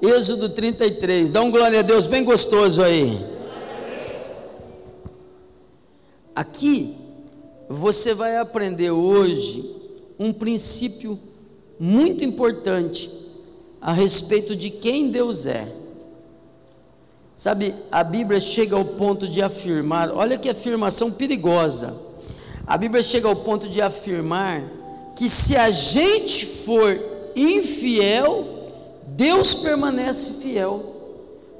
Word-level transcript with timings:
Êxodo 0.00 0.48
33. 0.48 1.32
Dá 1.32 1.42
um 1.42 1.50
glória 1.50 1.80
a 1.80 1.82
Deus 1.82 2.06
bem 2.06 2.24
gostoso 2.24 2.82
aí. 2.82 3.18
Aqui 6.34 6.94
você 7.68 8.14
vai 8.14 8.36
aprender 8.36 8.92
hoje 8.92 9.74
um 10.18 10.32
princípio 10.32 11.18
muito 11.78 12.24
importante 12.24 13.10
a 13.80 13.92
respeito 13.92 14.54
de 14.54 14.70
quem 14.70 15.10
Deus 15.10 15.46
é. 15.46 15.66
Sabe, 17.36 17.74
a 17.90 18.02
Bíblia 18.02 18.40
chega 18.40 18.74
ao 18.74 18.84
ponto 18.84 19.28
de 19.28 19.42
afirmar, 19.42 20.10
olha 20.10 20.38
que 20.38 20.48
afirmação 20.48 21.10
perigosa. 21.10 21.96
A 22.66 22.76
Bíblia 22.76 23.02
chega 23.02 23.28
ao 23.28 23.36
ponto 23.36 23.68
de 23.68 23.80
afirmar 23.80 24.62
que 25.14 25.28
se 25.28 25.56
a 25.56 25.70
gente 25.70 26.46
for 26.46 26.98
infiel, 27.34 28.57
Deus 29.18 29.52
permanece 29.52 30.40
fiel, 30.40 30.94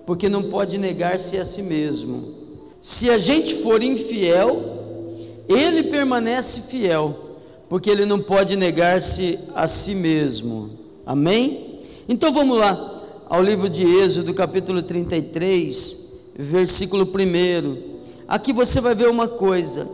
porque 0.07 0.29
não 0.29 0.45
pode 0.45 0.79
negar-se 0.79 1.37
a 1.39 1.45
si 1.45 1.61
mesmo. 1.61 2.33
Se 2.81 3.11
a 3.11 3.19
gente 3.19 3.57
for 3.57 3.83
infiel, 3.83 5.43
ele 5.49 5.83
permanece 5.83 6.61
fiel, 6.71 7.35
porque 7.69 7.91
ele 7.91 8.07
não 8.07 8.21
pode 8.21 8.55
negar-se 8.55 9.41
a 9.57 9.67
si 9.67 9.93
mesmo. 9.93 10.71
Amém? 11.05 11.81
Então 12.09 12.33
vamos 12.33 12.57
lá 12.57 13.03
ao 13.29 13.43
livro 13.43 13.69
de 13.69 13.83
Êxodo, 13.83 14.33
capítulo 14.33 14.81
33, 14.81 15.97
versículo 16.39 17.03
1. 17.03 17.99
Aqui 18.29 18.53
você 18.53 18.81
vai 18.81 18.95
ver 18.95 19.09
uma 19.09 19.27
coisa: 19.27 19.89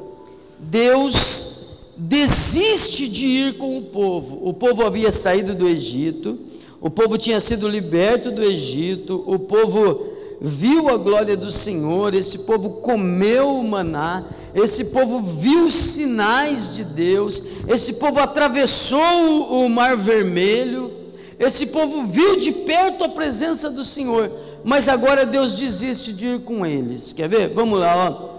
Deus 0.58 1.78
desiste 1.96 3.08
de 3.08 3.26
ir 3.26 3.56
com 3.56 3.78
o 3.78 3.82
povo. 3.84 4.46
O 4.46 4.52
povo 4.52 4.84
havia 4.84 5.10
saído 5.10 5.54
do 5.54 5.66
Egito, 5.66 6.52
o 6.84 6.90
povo 6.90 7.18
tinha 7.18 7.40
sido 7.40 7.66
liberto 7.66 8.30
do 8.30 8.44
Egito, 8.44 9.24
o 9.26 9.40
povo 9.40 10.12
viu 10.40 10.88
a 10.88 10.96
glória 10.96 11.36
do 11.36 11.50
Senhor, 11.50 12.14
esse 12.14 12.40
povo 12.40 12.82
comeu 12.82 13.58
o 13.58 13.64
maná, 13.64 14.24
esse 14.54 14.84
povo 14.84 15.20
viu 15.20 15.64
os 15.64 15.74
sinais 15.74 16.76
de 16.76 16.84
Deus, 16.84 17.42
esse 17.66 17.94
povo 17.94 18.20
atravessou 18.20 19.64
o 19.64 19.68
mar 19.68 19.96
vermelho 19.96 21.02
esse 21.38 21.66
povo 21.66 22.06
viu 22.06 22.36
de 22.36 22.52
perto 22.52 23.04
a 23.04 23.08
presença 23.08 23.70
do 23.70 23.84
Senhor, 23.84 24.30
mas 24.62 24.88
agora 24.88 25.26
Deus 25.26 25.56
desiste 25.56 26.12
de 26.12 26.26
ir 26.26 26.40
com 26.40 26.64
eles. 26.64 27.12
Quer 27.12 27.28
ver? 27.28 27.48
Vamos 27.48 27.80
lá, 27.80 27.96
ó. 27.96 28.34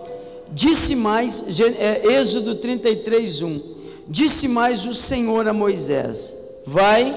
Disse 0.51 0.95
mais, 0.95 1.59
é, 1.59 2.13
Êxodo 2.13 2.55
33, 2.55 3.41
1. 3.41 3.61
Disse 4.07 4.47
mais 4.47 4.85
o 4.85 4.93
Senhor 4.93 5.47
a 5.47 5.53
Moisés: 5.53 6.35
Vai, 6.65 7.13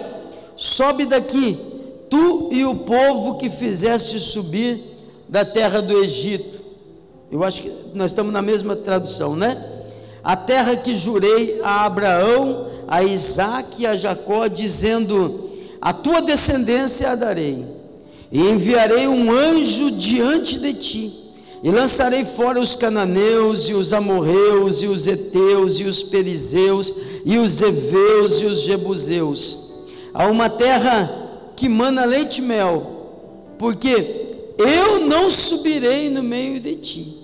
sobe 0.58 1.06
daqui, 1.06 1.56
tu 2.10 2.48
e 2.50 2.64
o 2.64 2.74
povo 2.74 3.38
que 3.38 3.48
fizeste 3.48 4.18
subir 4.18 4.80
da 5.28 5.44
terra 5.44 5.80
do 5.80 5.96
Egito. 6.02 6.58
Eu 7.30 7.44
acho 7.44 7.62
que 7.62 7.72
nós 7.94 8.10
estamos 8.10 8.32
na 8.32 8.42
mesma 8.42 8.74
tradução, 8.74 9.36
né? 9.36 9.64
A 10.24 10.34
terra 10.34 10.74
que 10.74 10.96
jurei 10.96 11.60
a 11.62 11.84
Abraão, 11.84 12.66
a 12.88 13.04
Isaac 13.04 13.82
e 13.82 13.86
a 13.86 13.94
Jacó, 13.94 14.48
dizendo: 14.48 15.50
a 15.80 15.92
tua 15.92 16.20
descendência 16.20 17.10
a 17.10 17.14
darei, 17.14 17.64
e 18.32 18.40
enviarei 18.40 19.06
um 19.06 19.30
anjo 19.30 19.92
diante 19.92 20.58
de 20.58 20.74
ti, 20.74 21.12
e 21.62 21.70
lançarei 21.70 22.24
fora 22.24 22.58
os 22.58 22.74
cananeus, 22.74 23.68
e 23.68 23.74
os 23.74 23.92
amorreus, 23.92 24.82
e 24.82 24.88
os 24.88 25.06
heteus, 25.06 25.78
e 25.78 25.84
os 25.84 26.02
perizeus, 26.02 26.92
e 27.24 27.38
os 27.38 27.62
heveus, 27.62 28.40
e 28.40 28.46
os 28.46 28.62
jebuseus, 28.62 29.67
a 30.18 30.26
uma 30.26 30.50
terra 30.50 31.52
que 31.54 31.68
mana 31.68 32.04
leite 32.04 32.38
e 32.38 32.42
mel, 32.42 33.54
porque 33.56 34.34
eu 34.58 35.06
não 35.06 35.30
subirei 35.30 36.10
no 36.10 36.24
meio 36.24 36.58
de 36.58 36.74
ti, 36.74 37.16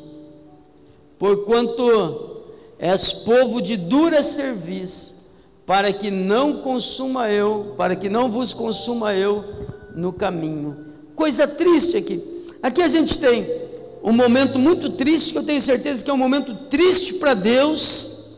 porquanto 1.18 2.44
és 2.78 3.12
povo 3.12 3.60
de 3.60 3.76
dura 3.76 4.22
serviço, 4.22 5.24
para 5.66 5.92
que 5.92 6.08
não 6.08 6.58
consuma 6.58 7.28
eu, 7.28 7.74
para 7.76 7.96
que 7.96 8.08
não 8.08 8.30
vos 8.30 8.54
consuma 8.54 9.12
eu 9.12 9.44
no 9.92 10.12
caminho. 10.12 10.86
Coisa 11.16 11.48
triste 11.48 11.96
aqui. 11.96 12.22
Aqui 12.62 12.80
a 12.80 12.86
gente 12.86 13.18
tem 13.18 13.44
um 14.04 14.12
momento 14.12 14.56
muito 14.56 14.90
triste, 14.90 15.32
que 15.32 15.38
eu 15.38 15.44
tenho 15.44 15.60
certeza 15.60 16.04
que 16.04 16.10
é 16.12 16.14
um 16.14 16.16
momento 16.16 16.54
triste 16.70 17.14
para 17.14 17.34
Deus, 17.34 18.36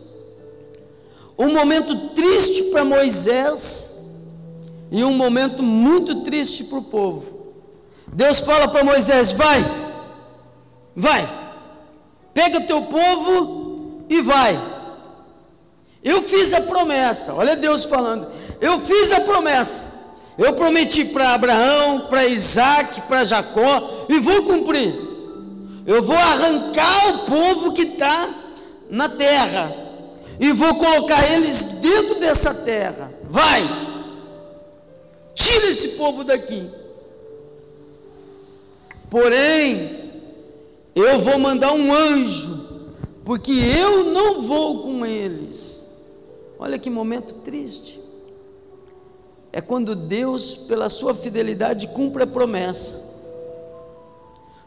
um 1.38 1.52
momento 1.52 2.08
triste 2.14 2.62
para 2.70 2.86
Moisés 2.86 3.95
e 4.90 5.04
um 5.04 5.12
momento 5.12 5.62
muito 5.62 6.22
triste 6.22 6.64
para 6.64 6.78
o 6.78 6.84
povo. 6.84 7.54
Deus 8.08 8.40
fala 8.40 8.68
para 8.68 8.84
Moisés: 8.84 9.32
vai, 9.32 9.64
vai, 10.94 11.28
pega 12.32 12.60
teu 12.62 12.82
povo 12.82 14.04
e 14.08 14.22
vai. 14.22 14.58
Eu 16.02 16.22
fiz 16.22 16.52
a 16.52 16.60
promessa, 16.60 17.34
olha 17.34 17.56
Deus 17.56 17.84
falando. 17.84 18.28
Eu 18.60 18.78
fiz 18.80 19.12
a 19.12 19.20
promessa. 19.20 19.96
Eu 20.38 20.52
prometi 20.52 21.04
para 21.04 21.32
Abraão, 21.32 22.08
para 22.08 22.26
Isaac, 22.26 23.00
para 23.02 23.24
Jacó, 23.24 24.06
e 24.08 24.20
vou 24.20 24.42
cumprir. 24.42 24.94
Eu 25.86 26.02
vou 26.02 26.16
arrancar 26.16 27.08
o 27.08 27.18
povo 27.20 27.72
que 27.72 27.82
está 27.82 28.28
na 28.90 29.08
terra, 29.08 29.72
e 30.38 30.52
vou 30.52 30.74
colocar 30.76 31.26
eles 31.32 31.62
dentro 31.80 32.20
dessa 32.20 32.52
terra. 32.52 33.10
Vai, 33.28 33.62
tira 35.36 35.66
esse 35.66 35.90
povo 35.90 36.24
daqui. 36.24 36.68
Porém, 39.08 40.10
eu 40.94 41.20
vou 41.20 41.38
mandar 41.38 41.72
um 41.72 41.94
anjo, 41.94 42.88
porque 43.24 43.52
eu 43.52 44.04
não 44.06 44.42
vou 44.42 44.82
com 44.82 45.06
eles. 45.06 45.86
Olha 46.58 46.78
que 46.78 46.90
momento 46.90 47.34
triste. 47.34 48.00
É 49.52 49.60
quando 49.60 49.94
Deus, 49.94 50.56
pela 50.56 50.88
sua 50.88 51.14
fidelidade, 51.14 51.88
cumpre 51.88 52.22
a 52.22 52.26
promessa. 52.26 53.14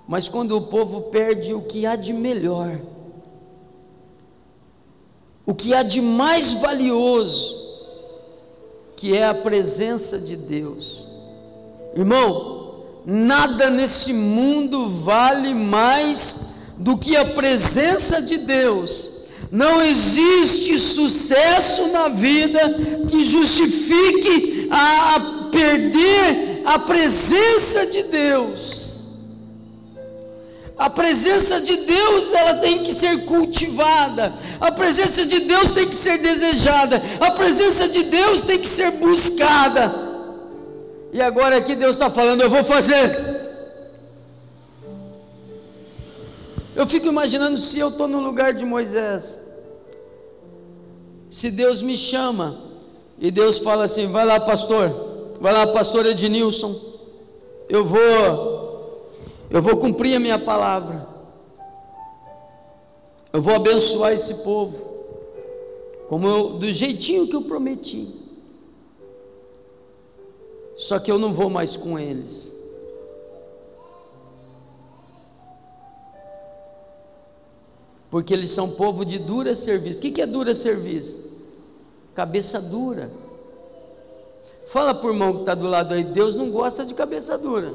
Mas 0.08 0.30
quando 0.30 0.56
o 0.56 0.62
povo 0.62 1.02
perde 1.02 1.54
o 1.54 1.62
que 1.62 1.86
há 1.86 1.96
de 1.96 2.14
melhor, 2.14 2.80
o 5.46 5.54
que 5.54 5.74
há 5.74 5.84
de 5.84 6.02
mais 6.02 6.52
valioso, 6.54 7.59
que 9.00 9.16
é 9.16 9.26
a 9.26 9.34
presença 9.34 10.20
de 10.20 10.36
Deus. 10.36 11.10
Irmão, 11.96 12.84
nada 13.06 13.70
nesse 13.70 14.12
mundo 14.12 14.90
vale 14.90 15.54
mais 15.54 16.50
do 16.78 16.98
que 16.98 17.16
a 17.16 17.24
presença 17.24 18.22
de 18.22 18.38
Deus 18.38 19.20
não 19.52 19.82
existe 19.82 20.78
sucesso 20.78 21.88
na 21.88 22.10
vida 22.10 22.60
que 23.08 23.26
justifique 23.26 24.68
a, 24.70 25.16
a 25.16 25.20
perder 25.50 26.62
a 26.66 26.78
presença 26.78 27.88
de 27.88 28.04
Deus. 28.04 28.89
A 30.80 30.90
presença 30.90 31.60
de 31.60 31.76
Deus 31.76 32.32
ela 32.32 32.54
tem 32.56 32.86
que 32.86 32.94
ser 32.94 33.26
cultivada. 33.26 34.34
A 34.62 34.72
presença 34.72 35.26
de 35.26 35.40
Deus 35.42 35.72
tem 35.72 35.90
que 35.90 35.96
ser 35.96 36.18
desejada. 36.20 37.02
A 37.20 37.32
presença 37.32 37.90
de 37.90 38.04
Deus 38.04 38.46
tem 38.46 38.58
que 38.58 38.68
ser 38.68 38.92
buscada. 38.92 39.94
E 41.12 41.22
agora 41.22 41.58
aqui 41.58 41.76
Deus 41.76 41.98
está 41.98 42.10
falando, 42.10 42.42
eu 42.42 42.50
vou 42.50 42.64
fazer. 42.64 43.30
Eu 46.74 46.88
fico 46.88 47.08
imaginando 47.08 47.58
se 47.58 47.78
eu 47.78 47.90
estou 47.90 48.08
no 48.08 48.22
lugar 48.22 48.54
de 48.54 48.64
Moisés. 48.64 49.38
Se 51.30 51.52
Deus 51.52 51.82
me 51.82 51.98
chama 51.98 52.58
e 53.20 53.30
Deus 53.30 53.58
fala 53.58 53.84
assim: 53.84 54.08
vai 54.08 54.26
lá, 54.26 54.40
pastor, 54.40 55.36
vai 55.42 55.52
lá, 55.52 55.68
pastor 55.68 56.06
Ednilson, 56.06 56.74
eu 57.68 57.84
vou, 57.84 58.59
eu 59.50 59.62
vou 59.62 59.78
cumprir 59.78 60.16
a 60.16 60.20
minha 60.20 60.40
palavra, 60.40 61.08
eu 63.32 63.42
vou 63.42 63.56
abençoar 63.56 64.14
esse 64.14 64.36
povo, 64.44 64.78
como 66.08 66.28
eu, 66.28 66.50
do 66.54 66.72
jeitinho 66.72 67.28
que 67.28 67.36
eu 67.36 67.44
prometi. 67.44 68.18
Só 70.76 70.98
que 70.98 71.12
eu 71.12 71.20
não 71.20 71.34
vou 71.34 71.50
mais 71.50 71.76
com 71.76 72.00
eles. 72.00 72.60
porque 78.10 78.34
eles 78.34 78.52
são 78.52 78.72
povo 78.72 79.06
de 79.06 79.20
dura 79.20 79.54
serviço. 79.54 80.00
O 80.00 80.02
que 80.02 80.22
é 80.22 80.26
dura 80.26 80.54
serviço? 80.54 81.30
Cabeça 82.16 82.60
dura. 82.60 83.12
Fala 84.68 84.94
por 84.94 85.12
irmão 85.12 85.34
que 85.34 85.40
está 85.42 85.56
do 85.56 85.68
lado 85.68 85.94
aí, 85.94 86.04
Deus 86.04 86.36
não 86.36 86.52
gosta 86.52 86.86
de 86.86 86.94
cabeça 86.94 87.38
dura. 87.38 87.74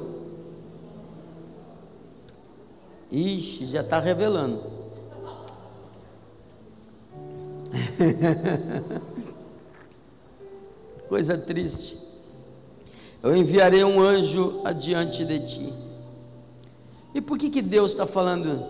Ixi, 3.11 3.67
já 3.67 3.81
está 3.81 3.99
revelando. 3.99 4.63
Coisa 11.09 11.39
triste. 11.39 11.99
eu 13.23 13.37
enviarei 13.37 13.85
um 13.85 14.01
anjo 14.01 14.61
adiante 14.65 15.25
de 15.25 15.41
ti. 15.41 15.73
E 17.15 17.21
por 17.21 17.39
que, 17.39 17.49
que 17.49 17.63
Deus 17.63 17.93
está 17.93 18.07
falando? 18.07 18.61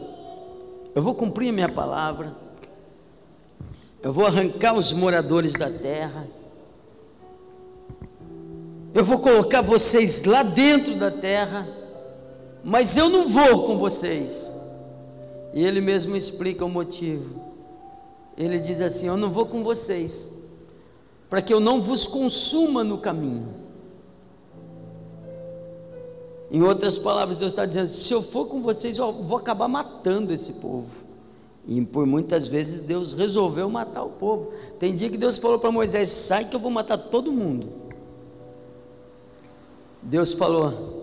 Eu 0.95 1.03
vou 1.03 1.15
cumprir 1.15 1.53
minha 1.53 1.69
palavra, 1.69 2.37
eu 4.03 4.13
vou 4.13 4.27
arrancar 4.27 4.75
os 4.75 4.93
moradores 4.93 5.55
da 5.55 5.71
terra, 5.71 6.27
eu 8.95 9.05
vou 9.05 9.19
colocar 9.19 9.61
vocês 9.61 10.25
lá 10.25 10.43
dentro 10.43 10.95
da 10.95 11.11
terra, 11.11 11.67
mas 12.65 12.97
eu 12.97 13.11
não 13.11 13.29
vou 13.29 13.65
com 13.65 13.77
vocês. 13.77 14.51
E 15.53 15.63
ele 15.65 15.81
mesmo 15.81 16.17
explica 16.17 16.65
o 16.65 16.69
motivo. 16.69 17.41
Ele 18.37 18.59
diz 18.59 18.81
assim: 18.81 19.07
Eu 19.07 19.17
não 19.17 19.31
vou 19.31 19.47
com 19.47 19.63
vocês, 19.63 20.31
para 21.29 21.43
que 21.43 21.53
eu 21.53 21.61
não 21.61 21.81
vos 21.81 22.07
consuma 22.07 22.83
no 22.83 22.99
caminho. 22.99 23.49
Em 26.51 26.63
outras 26.63 26.97
palavras, 26.99 27.37
Deus 27.37 27.53
está 27.53 27.67
dizendo: 27.67 27.89
se 27.89 28.13
eu 28.13 28.23
for 28.23 28.47
com 28.47 28.63
vocês, 28.63 28.97
eu 28.97 29.13
vou 29.25 29.37
acabar 29.37 29.69
matando 29.69 30.33
esse 30.33 30.55
povo. 30.55 31.05
E 31.67 31.81
por 31.85 32.07
muitas 32.07 32.47
vezes 32.47 32.81
Deus 32.81 33.15
resolveu 33.15 33.69
matar 33.71 34.05
o 34.05 34.11
povo. 34.11 34.53
Tem 34.79 34.95
dia 34.95 35.09
que 35.09 35.17
Deus 35.17 35.37
falou 35.37 35.59
para 35.59 35.71
Moisés: 35.71 36.09
sai 36.09 36.47
que 36.47 36.57
eu 36.57 36.61
vou 36.61 36.71
matar 36.71 36.97
todo 36.97 37.31
mundo. 37.31 37.69
Deus 40.03 40.33
falou: 40.33 40.94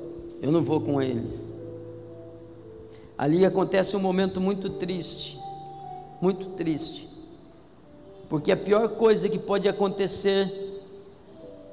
eu 0.41 0.51
não 0.51 0.63
vou 0.63 0.81
com 0.81 0.99
eles. 1.01 1.51
Ali 3.17 3.45
acontece 3.45 3.95
um 3.95 3.99
momento 3.99 4.41
muito 4.41 4.71
triste, 4.71 5.37
muito 6.19 6.47
triste, 6.49 7.07
porque 8.27 8.51
a 8.51 8.57
pior 8.57 8.89
coisa 8.89 9.29
que 9.29 9.37
pode 9.37 9.69
acontecer 9.69 10.51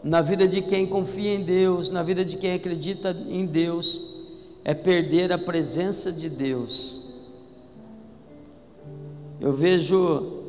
na 0.04 0.20
vida 0.20 0.46
de 0.46 0.60
quem 0.60 0.86
confia 0.86 1.34
em 1.34 1.42
Deus, 1.42 1.90
na 1.90 2.02
vida 2.02 2.22
de 2.24 2.36
quem 2.36 2.52
acredita 2.52 3.16
em 3.28 3.46
Deus, 3.46 4.16
é 4.64 4.74
perder 4.74 5.32
a 5.32 5.38
presença 5.38 6.12
de 6.12 6.28
Deus. 6.28 7.08
Eu 9.40 9.52
vejo 9.52 10.42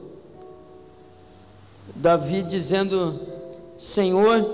Davi 1.96 2.42
dizendo: 2.42 3.20
Senhor, 3.78 4.46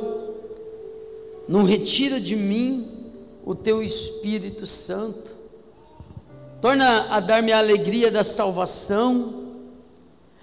não 1.47 1.63
retira 1.63 2.19
de 2.19 2.35
mim 2.35 2.94
o 3.45 3.53
teu 3.53 3.83
Espírito 3.83 4.65
Santo, 4.65 5.35
torna 6.59 7.07
a 7.11 7.19
dar-me 7.19 7.51
a 7.51 7.59
alegria 7.59 8.09
da 8.09 8.23
salvação, 8.23 9.45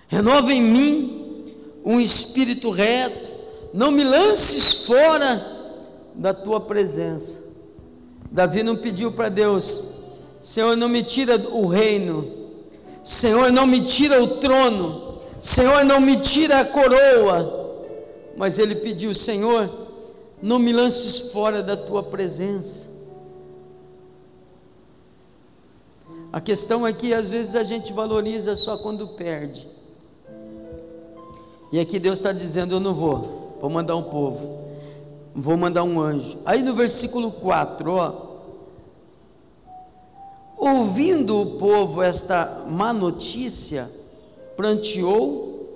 renova 0.06 0.52
em 0.52 0.62
mim 0.62 1.54
um 1.84 1.99
espírito 1.99 2.70
reto, 2.70 3.28
não 3.75 3.90
me 3.90 4.04
lances 4.04 4.84
fora 4.87 5.44
da 6.14 6.32
tua 6.32 6.60
presença. 6.60 7.40
Davi 8.31 8.62
não 8.62 8.76
pediu 8.76 9.10
para 9.10 9.28
Deus, 9.28 10.14
Senhor, 10.40 10.76
não 10.76 10.88
me 10.88 11.02
tira 11.02 11.37
o 11.50 11.66
reino, 11.66 12.25
Senhor, 13.02 13.50
não 13.50 13.66
me 13.66 13.81
tira 13.81 14.22
o 14.22 14.37
trono, 14.37 15.19
Senhor, 15.40 15.84
não 15.84 16.00
me 16.00 16.19
tira 16.19 16.60
a 16.60 16.64
coroa, 16.64 17.90
mas 18.37 18.60
ele 18.60 18.76
pediu, 18.76 19.12
Senhor, 19.12 19.88
não 20.40 20.60
me 20.60 20.72
lances 20.72 21.32
fora 21.32 21.64
da 21.64 21.76
tua 21.76 22.02
presença. 22.04 22.92
A 26.32 26.40
questão 26.40 26.87
é 26.87 26.93
que 26.93 27.12
às 27.12 27.29
vezes 27.29 27.55
a 27.55 27.62
gente 27.62 27.93
valoriza 27.93 28.56
só 28.56 28.79
quando 28.79 29.08
perde. 29.08 29.69
E 31.70 31.79
aqui 31.79 31.99
Deus 31.99 32.19
está 32.19 32.32
dizendo: 32.32 32.75
Eu 32.75 32.81
não 32.81 32.94
vou 32.94 33.43
vou 33.62 33.70
mandar 33.70 33.94
um 33.94 34.02
povo, 34.02 34.58
vou 35.32 35.56
mandar 35.56 35.84
um 35.84 36.00
anjo. 36.00 36.37
Aí 36.44 36.64
no 36.64 36.75
versículo 36.75 37.31
4, 37.31 37.93
ó, 37.93 38.12
ouvindo 40.58 41.40
o 41.40 41.46
povo 41.58 42.02
esta 42.02 42.64
má 42.67 42.93
notícia, 42.93 43.88
pranteou, 44.56 45.70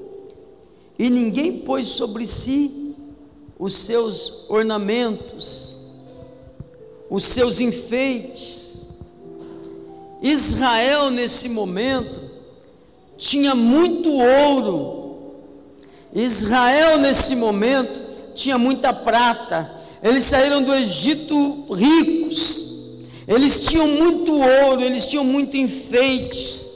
e 0.98 1.08
ninguém 1.08 1.60
pôs 1.60 1.86
sobre 1.86 2.26
si 2.26 2.96
os 3.56 3.72
seus 3.72 4.50
ornamentos, 4.50 5.92
os 7.08 7.22
seus 7.22 7.60
enfeites. 7.60 8.65
Israel, 10.22 11.10
nesse 11.10 11.48
momento, 11.48 12.22
tinha 13.16 13.54
muito 13.54 14.10
ouro, 14.12 15.06
Israel, 16.14 16.98
nesse 16.98 17.36
momento, 17.36 18.00
tinha 18.34 18.58
muita 18.58 18.92
prata, 18.92 19.70
eles 20.02 20.24
saíram 20.24 20.62
do 20.62 20.74
Egito 20.74 21.66
ricos, 21.72 23.02
eles 23.26 23.66
tinham 23.66 23.88
muito 23.88 24.38
ouro, 24.38 24.82
eles 24.82 25.06
tinham 25.06 25.24
muito 25.24 25.56
enfeites, 25.56 26.68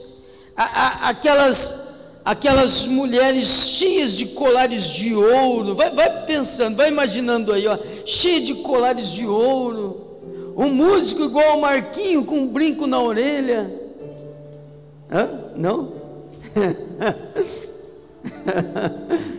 aquelas, 0.56 1.94
aquelas 2.24 2.86
mulheres 2.86 3.46
cheias 3.70 4.16
de 4.16 4.26
colares 4.26 4.86
de 4.88 5.14
ouro, 5.14 5.74
vai, 5.74 5.90
vai 5.90 6.26
pensando, 6.26 6.76
vai 6.76 6.88
imaginando 6.88 7.52
aí, 7.52 7.66
ó, 7.66 7.78
cheia 8.04 8.40
de 8.40 8.54
colares 8.56 9.12
de 9.12 9.26
ouro, 9.26 10.09
um 10.56 10.72
músico 10.72 11.22
igual 11.22 11.50
ao 11.50 11.60
Marquinho 11.60 12.24
com 12.24 12.40
um 12.40 12.48
brinco 12.48 12.86
na 12.86 13.00
orelha, 13.00 13.70
Hã? 15.10 15.28
não? 15.56 15.92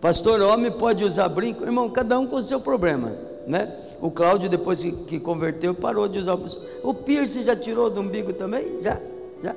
Pastor, 0.00 0.40
homem 0.40 0.70
pode 0.70 1.04
usar 1.04 1.28
brinco? 1.28 1.64
Irmão, 1.64 1.88
cada 1.88 2.18
um 2.18 2.26
com 2.26 2.36
o 2.36 2.42
seu 2.42 2.60
problema, 2.60 3.12
né? 3.46 3.72
O 4.00 4.10
Cláudio, 4.10 4.50
depois 4.50 4.82
que, 4.82 4.90
que 4.90 5.20
converteu, 5.20 5.72
parou 5.72 6.08
de 6.08 6.18
usar 6.18 6.34
o 6.34 6.44
O 6.82 6.92
piercing 6.92 7.44
já 7.44 7.54
tirou 7.54 7.88
do 7.88 8.00
umbigo 8.00 8.32
também? 8.32 8.80
Já, 8.80 8.98
já. 9.42 9.54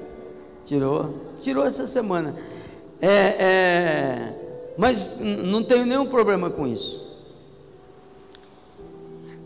Tirou. 0.63 1.15
Tirou 1.39 1.65
essa 1.65 1.87
semana. 1.87 2.35
É, 3.01 3.09
é, 3.09 4.33
mas 4.77 5.17
não 5.19 5.63
tenho 5.63 5.85
nenhum 5.85 6.05
problema 6.05 6.49
com 6.49 6.67
isso. 6.67 7.04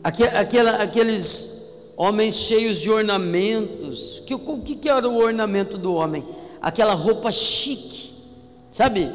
Aquela, 0.04 0.82
aqueles 0.82 1.92
homens 1.98 2.36
cheios 2.36 2.80
de 2.80 2.90
ornamentos. 2.90 4.22
Que, 4.26 4.34
o 4.34 4.62
que, 4.62 4.76
que 4.76 4.90
era 4.90 5.08
o 5.08 5.18
ornamento 5.18 5.78
do 5.78 5.94
homem? 5.94 6.26
Aquela 6.62 6.94
roupa 6.94 7.32
chique 7.32 8.10
Sabe? 8.72 9.12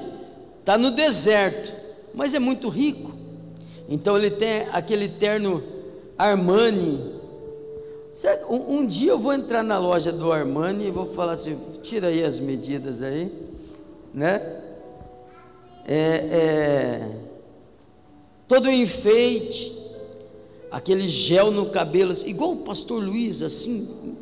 Está 0.60 0.76
no 0.76 0.90
deserto, 0.90 1.72
mas 2.12 2.34
é 2.34 2.38
muito 2.38 2.68
rico. 2.68 3.12
Então 3.88 4.14
ele 4.16 4.30
tem 4.30 4.66
aquele 4.72 5.08
terno 5.08 5.62
Armani. 6.18 7.14
Um, 8.48 8.76
um, 8.76 8.86
dia 8.86 9.12
eu 9.12 9.18
vou 9.18 9.32
entrar 9.32 9.62
na 9.62 9.78
loja 9.78 10.12
do 10.12 10.30
Armani 10.30 10.88
e 10.88 10.90
vou 10.90 11.06
falar 11.06 11.32
assim: 11.32 11.58
tira 11.82 12.08
aí 12.08 12.22
as 12.22 12.38
medidas 12.38 13.00
aí, 13.00 13.32
né? 14.12 14.60
É, 15.86 15.96
é, 15.96 17.08
todo 18.46 18.70
enfeite, 18.70 19.72
aquele 20.74 21.06
gel 21.06 21.52
no 21.52 21.66
cabelo, 21.66 22.10
assim, 22.10 22.28
igual 22.28 22.50
o 22.50 22.56
pastor 22.56 23.00
Luiz, 23.00 23.42
assim, 23.42 24.16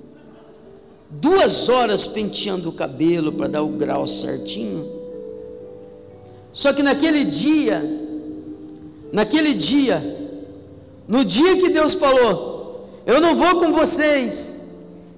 duas 1.09 1.71
horas 1.71 2.07
penteando 2.07 2.69
o 2.69 2.73
cabelo 2.75 3.33
para 3.33 3.49
dar 3.49 3.63
o 3.63 3.69
grau 3.69 4.07
certinho. 4.07 4.87
Só 6.53 6.75
que 6.75 6.83
naquele 6.83 7.25
dia, 7.25 7.83
naquele 9.11 9.55
dia, 9.55 10.03
no 11.09 11.25
dia 11.25 11.57
que 11.57 11.71
Deus 11.71 11.95
falou: 11.95 12.87
Eu 13.07 13.19
não 13.19 13.35
vou 13.35 13.59
com 13.59 13.73
vocês, 13.73 14.61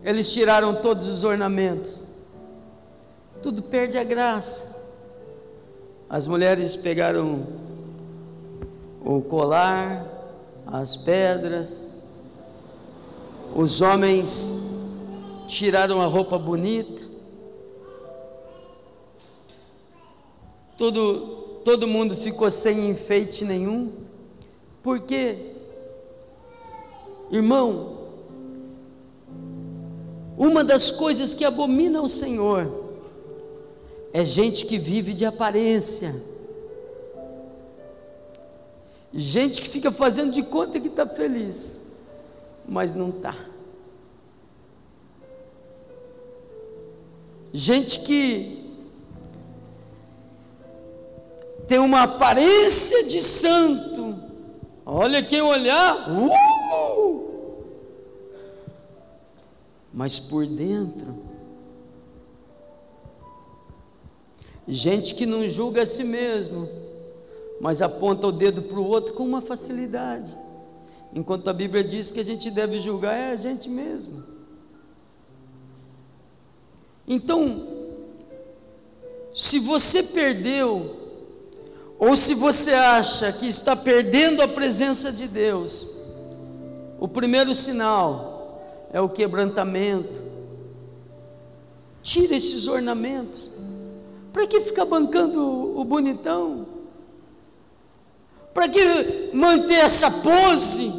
eles 0.05 0.31
tiraram 0.31 0.77
todos 0.77 1.09
os 1.09 1.25
ornamentos, 1.25 2.07
tudo 3.43 3.61
perde 3.61 3.99
a 3.99 4.05
graça. 4.05 4.73
As 6.09 6.29
mulheres 6.29 6.77
pegaram 6.77 7.45
o 9.05 9.21
colar, 9.21 10.14
as 10.67 10.97
pedras, 10.97 11.85
os 13.55 13.81
homens 13.81 14.55
tiraram 15.47 16.01
a 16.01 16.07
roupa 16.07 16.39
bonita, 16.39 17.03
todo, 20.77 21.61
todo 21.65 21.87
mundo 21.87 22.17
ficou 22.17 22.51
sem 22.51 22.91
enfeite 22.91 23.45
nenhum. 23.45 23.93
Por 24.83 25.01
quê? 25.01 25.53
Irmão, 27.31 27.95
uma 30.37 30.65
das 30.65 30.91
coisas 30.91 31.33
que 31.33 31.45
abomina 31.45 32.03
o 32.03 32.09
Senhor 32.09 32.85
é 34.13 34.25
gente 34.25 34.67
que 34.67 34.79
vive 34.79 35.15
de 35.15 35.25
aparência, 35.25 36.15
gente 39.15 39.61
que 39.63 39.69
fica 39.69 39.93
fazendo 39.93 40.33
de 40.33 40.43
conta 40.43 40.81
que 40.81 40.89
está 40.89 41.07
feliz, 41.07 41.81
mas 42.69 42.95
não 42.95 43.11
está. 43.11 43.35
Gente 47.53 48.01
que 48.01 48.65
tem 51.69 51.79
uma 51.79 52.03
aparência 52.03 53.05
de 53.05 53.23
santo, 53.23 54.25
Olha 54.87 55.23
quem 55.23 55.41
olhar, 55.41 56.11
uh! 56.11 57.65
mas 59.91 60.19
por 60.19 60.47
dentro, 60.47 61.07
gente 64.69 65.15
que 65.15 65.25
não 65.25 65.49
julga 65.49 65.83
a 65.83 65.87
si 65.87 66.05
mesmo, 66.05 66.69
mas 67.65 67.81
aponta 67.81 68.27
o 68.27 68.31
dedo 68.31 68.61
para 68.61 68.79
o 68.79 68.87
outro 68.87 69.15
com 69.15 69.25
uma 69.25 69.41
facilidade, 69.41 70.37
enquanto 71.15 71.49
a 71.49 71.53
Bíblia 71.55 71.83
diz 71.83 72.11
que 72.11 72.21
a 72.21 72.23
gente 72.23 72.51
deve 72.51 72.79
julgar 72.79 73.19
é 73.19 73.31
a 73.31 73.37
gente 73.37 73.71
mesmo. 73.71 74.23
Então, 77.09 77.67
se 79.35 79.59
você 79.59 80.03
perdeu 80.03 80.95
ou 81.99 82.15
se 82.15 82.35
você 82.35 82.75
acha 82.75 83.33
que 83.33 83.47
está 83.47 83.75
perdendo 83.75 84.43
a 84.43 84.49
presença 84.49 85.11
de 85.11 85.27
Deus, 85.27 85.91
o 87.01 87.09
primeiro 87.09 87.55
sinal 87.55 88.63
é 88.93 89.01
o 89.01 89.09
quebrantamento. 89.09 90.23
Tira 92.03 92.37
esses 92.37 92.69
ornamentos. 92.69 93.51
Para 94.35 94.47
que 94.47 94.61
ficar 94.61 94.85
bancando 94.85 95.41
o 95.81 95.83
bonitão? 95.83 96.74
Para 98.55 98.69
que 98.69 99.31
manter 99.33 99.81
essa 99.81 100.11
pose? 100.11 100.93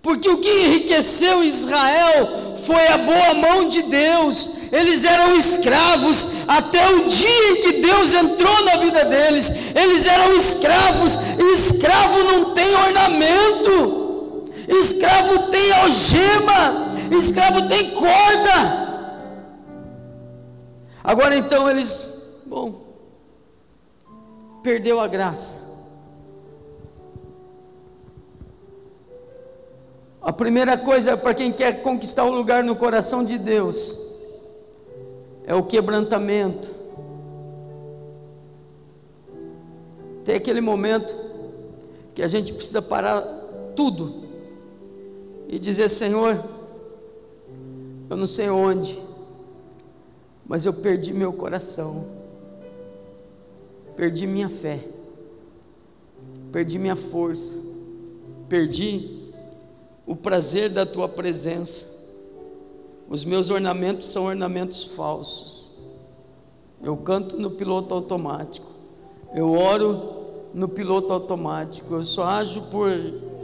Porque 0.00 0.28
o 0.28 0.38
que 0.38 0.48
enriqueceu 0.48 1.42
Israel 1.42 2.56
foi 2.64 2.86
a 2.86 2.98
boa 2.98 3.34
mão 3.34 3.68
de 3.68 3.82
Deus. 3.82 4.52
Eles 4.70 5.02
eram 5.02 5.36
escravos 5.36 6.28
até 6.46 6.88
o 6.90 7.08
dia 7.08 7.50
em 7.50 7.60
que 7.62 7.72
Deus 7.80 8.14
entrou 8.14 8.64
na 8.64 8.76
vida 8.76 9.04
deles. 9.04 9.50
Eles 9.74 10.06
eram 10.06 10.36
escravos, 10.36 11.16
e 11.16 11.52
escravo 11.54 12.22
não 12.22 12.54
tem 12.54 12.74
ornamento, 12.74 14.48
escravo 14.68 15.50
tem 15.50 15.72
algema, 15.72 16.92
escravo 17.10 17.68
tem 17.68 17.90
corda. 17.90 18.86
Agora 21.02 21.36
então 21.36 21.68
eles, 21.68 22.40
bom, 22.46 22.85
perdeu 24.66 24.98
a 24.98 25.06
graça. 25.06 25.60
A 30.20 30.32
primeira 30.32 30.76
coisa 30.76 31.16
para 31.16 31.32
quem 31.32 31.52
quer 31.52 31.82
conquistar 31.82 32.24
o 32.24 32.30
um 32.30 32.34
lugar 32.34 32.64
no 32.64 32.74
coração 32.74 33.24
de 33.24 33.38
Deus 33.38 33.96
é 35.46 35.54
o 35.54 35.62
quebrantamento. 35.62 36.74
Tem 40.24 40.34
aquele 40.34 40.60
momento 40.60 41.14
que 42.12 42.20
a 42.20 42.26
gente 42.26 42.52
precisa 42.52 42.82
parar 42.82 43.20
tudo 43.76 44.24
e 45.46 45.60
dizer: 45.60 45.88
Senhor, 45.88 46.42
eu 48.10 48.16
não 48.16 48.26
sei 48.26 48.50
onde, 48.50 49.00
mas 50.44 50.66
eu 50.66 50.74
perdi 50.74 51.12
meu 51.12 51.32
coração, 51.32 52.15
perdi 53.96 54.26
minha 54.26 54.48
fé, 54.48 54.84
perdi 56.52 56.78
minha 56.78 56.96
força, 56.96 57.58
perdi 58.48 59.32
o 60.06 60.14
prazer 60.14 60.68
da 60.70 60.84
tua 60.84 61.08
presença. 61.08 61.96
Os 63.08 63.24
meus 63.24 63.50
ornamentos 63.50 64.08
são 64.08 64.24
ornamentos 64.24 64.84
falsos. 64.84 65.72
Eu 66.82 66.96
canto 66.96 67.36
no 67.38 67.50
piloto 67.50 67.94
automático. 67.94 68.66
Eu 69.34 69.52
oro 69.52 70.16
no 70.52 70.68
piloto 70.68 71.12
automático. 71.12 71.94
Eu 71.94 72.04
só 72.04 72.24
ajo 72.24 72.62
por 72.62 72.90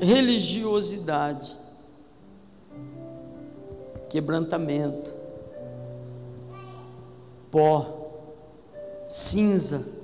religiosidade. 0.01 1.59
Quebrantamento. 4.09 5.15
Pó. 7.51 8.11
Cinza. 9.07 10.02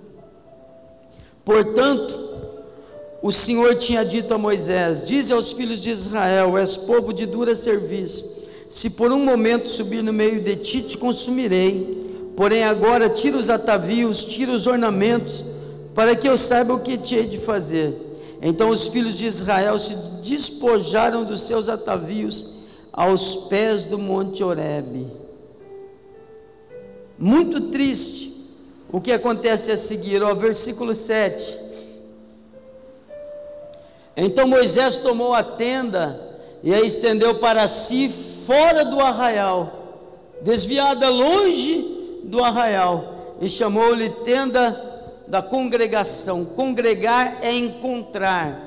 Portanto, 1.48 2.28
o 3.22 3.32
Senhor 3.32 3.74
tinha 3.76 4.04
dito 4.04 4.34
a 4.34 4.38
Moisés: 4.38 5.02
Dize 5.02 5.32
aos 5.32 5.50
filhos 5.50 5.80
de 5.80 5.88
Israel: 5.88 6.58
És 6.58 6.76
povo 6.76 7.10
de 7.10 7.24
dura 7.24 7.54
serviço. 7.54 8.42
Se 8.68 8.90
por 8.90 9.10
um 9.10 9.24
momento 9.24 9.66
subir 9.66 10.02
no 10.02 10.12
meio 10.12 10.42
de 10.42 10.56
ti, 10.56 10.82
te 10.82 10.98
consumirei. 10.98 12.32
Porém, 12.36 12.64
agora 12.64 13.08
tira 13.08 13.38
os 13.38 13.48
atavios, 13.48 14.26
tira 14.26 14.52
os 14.52 14.66
ornamentos, 14.66 15.42
para 15.94 16.14
que 16.14 16.28
eu 16.28 16.36
saiba 16.36 16.74
o 16.74 16.80
que 16.80 16.98
te 16.98 17.16
hei 17.16 17.26
de 17.26 17.38
fazer. 17.38 17.94
Então 18.42 18.68
os 18.68 18.86
filhos 18.88 19.16
de 19.16 19.24
Israel 19.24 19.78
se 19.78 19.94
despojaram 20.22 21.24
dos 21.24 21.40
seus 21.46 21.70
atavios 21.70 22.58
aos 22.92 23.34
pés 23.48 23.86
do 23.86 23.98
monte 23.98 24.44
Horebe. 24.44 25.06
Muito 27.18 27.70
triste 27.70 28.27
o 28.90 29.00
que 29.00 29.12
acontece 29.12 29.70
a 29.70 29.76
seguir, 29.76 30.22
ó, 30.22 30.34
versículo 30.34 30.94
7. 30.94 31.58
Então 34.16 34.48
Moisés 34.48 34.96
tomou 34.96 35.34
a 35.34 35.42
tenda 35.42 36.38
e 36.62 36.74
a 36.74 36.80
estendeu 36.80 37.36
para 37.36 37.68
si 37.68 38.08
fora 38.08 38.84
do 38.84 38.98
arraial, 39.00 40.40
desviada 40.40 41.08
longe 41.08 42.20
do 42.24 42.42
arraial, 42.42 43.36
e 43.40 43.48
chamou-lhe 43.48 44.10
tenda 44.10 44.88
da 45.28 45.42
congregação. 45.42 46.44
Congregar 46.44 47.38
é 47.42 47.54
encontrar. 47.54 48.66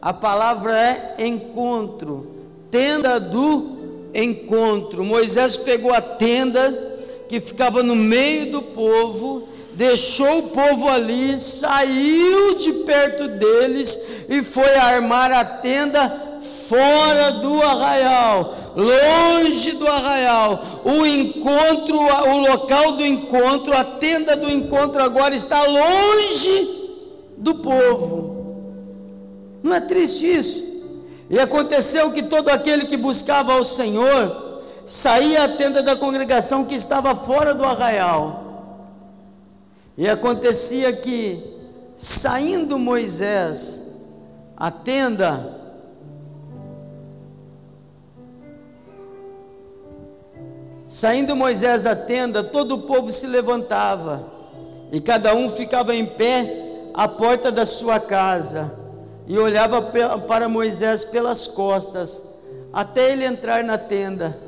A 0.00 0.12
palavra 0.12 0.74
é 1.18 1.26
encontro. 1.26 2.34
Tenda 2.70 3.18
do 3.18 3.76
encontro. 4.14 5.04
Moisés 5.04 5.56
pegou 5.56 5.92
a 5.92 6.00
tenda 6.00 6.72
que 7.28 7.40
ficava 7.40 7.82
no 7.82 7.96
meio 7.96 8.52
do 8.52 8.62
povo 8.62 9.48
deixou 9.76 10.38
o 10.38 10.48
povo 10.48 10.88
ali, 10.88 11.38
saiu 11.38 12.56
de 12.58 12.72
perto 12.72 13.28
deles 13.28 13.98
e 14.28 14.42
foi 14.42 14.74
armar 14.74 15.30
a 15.30 15.44
tenda 15.44 16.40
fora 16.66 17.32
do 17.32 17.62
arraial, 17.62 18.54
longe 18.74 19.72
do 19.72 19.86
arraial. 19.86 20.82
O 20.82 21.04
encontro, 21.04 21.98
o 21.98 22.38
local 22.38 22.92
do 22.92 23.04
encontro, 23.04 23.76
a 23.76 23.84
tenda 23.84 24.34
do 24.34 24.50
encontro 24.50 25.02
agora 25.02 25.34
está 25.34 25.62
longe 25.62 26.96
do 27.36 27.56
povo. 27.56 28.34
Não 29.62 29.74
é 29.74 29.80
triste 29.80 30.26
isso? 30.26 30.64
E 31.28 31.38
aconteceu 31.38 32.10
que 32.12 32.22
todo 32.22 32.48
aquele 32.48 32.86
que 32.86 32.96
buscava 32.96 33.52
ao 33.52 33.62
Senhor 33.62 34.62
saía 34.86 35.44
à 35.44 35.48
tenda 35.48 35.82
da 35.82 35.96
congregação 35.96 36.64
que 36.64 36.74
estava 36.74 37.14
fora 37.14 37.52
do 37.52 37.64
arraial 37.64 38.45
e 39.96 40.08
acontecia 40.08 40.92
que, 40.92 41.42
saindo 41.96 42.78
Moisés, 42.78 43.94
a 44.56 44.70
tenda, 44.70 45.56
Saindo 50.88 51.34
Moisés 51.34 51.84
à 51.84 51.96
tenda, 51.96 52.44
todo 52.44 52.76
o 52.76 52.82
povo 52.82 53.10
se 53.10 53.26
levantava, 53.26 54.24
e 54.92 55.00
cada 55.00 55.34
um 55.34 55.50
ficava 55.50 55.92
em 55.92 56.06
pé 56.06 56.90
à 56.94 57.08
porta 57.08 57.50
da 57.50 57.66
sua 57.66 57.98
casa, 57.98 58.72
e 59.26 59.36
olhava 59.36 59.82
para 59.82 60.48
Moisés 60.48 61.04
pelas 61.04 61.48
costas, 61.48 62.22
até 62.72 63.10
ele 63.10 63.24
entrar 63.24 63.64
na 63.64 63.76
tenda. 63.76 64.38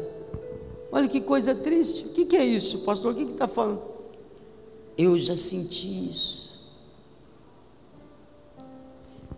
Olha 0.93 1.09
que 1.09 1.21
coisa 1.21 1.57
triste, 1.57 2.07
o 2.07 2.09
que, 2.11 2.25
que 2.25 2.37
é 2.37 2.45
isso, 2.45 2.85
pastor? 2.85 3.13
O 3.13 3.17
que 3.17 3.25
está 3.25 3.49
falando? 3.49 3.83
Eu 4.99 5.17
já 5.17 5.37
senti 5.37 6.09
isso. 6.09 6.49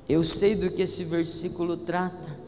Eu 0.08 0.24
sei 0.24 0.56
do 0.56 0.70
que 0.70 0.80
esse 0.80 1.04
versículo 1.04 1.76
trata. 1.76 2.40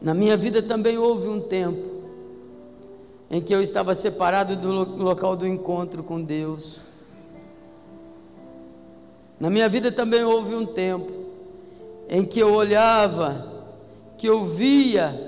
Na 0.00 0.14
minha 0.14 0.36
vida 0.36 0.62
também 0.62 0.96
houve 0.96 1.26
um 1.26 1.40
tempo 1.40 2.04
em 3.28 3.40
que 3.40 3.52
eu 3.52 3.60
estava 3.60 3.92
separado 3.92 4.54
do 4.54 4.70
local 5.02 5.36
do 5.36 5.44
encontro 5.48 6.04
com 6.04 6.22
Deus. 6.22 6.92
Na 9.40 9.50
minha 9.50 9.68
vida 9.68 9.90
também 9.90 10.22
houve 10.22 10.54
um 10.54 10.64
tempo 10.64 11.10
em 12.08 12.24
que 12.24 12.38
eu 12.38 12.52
olhava, 12.52 13.66
que 14.16 14.28
eu 14.28 14.44
via 14.44 15.20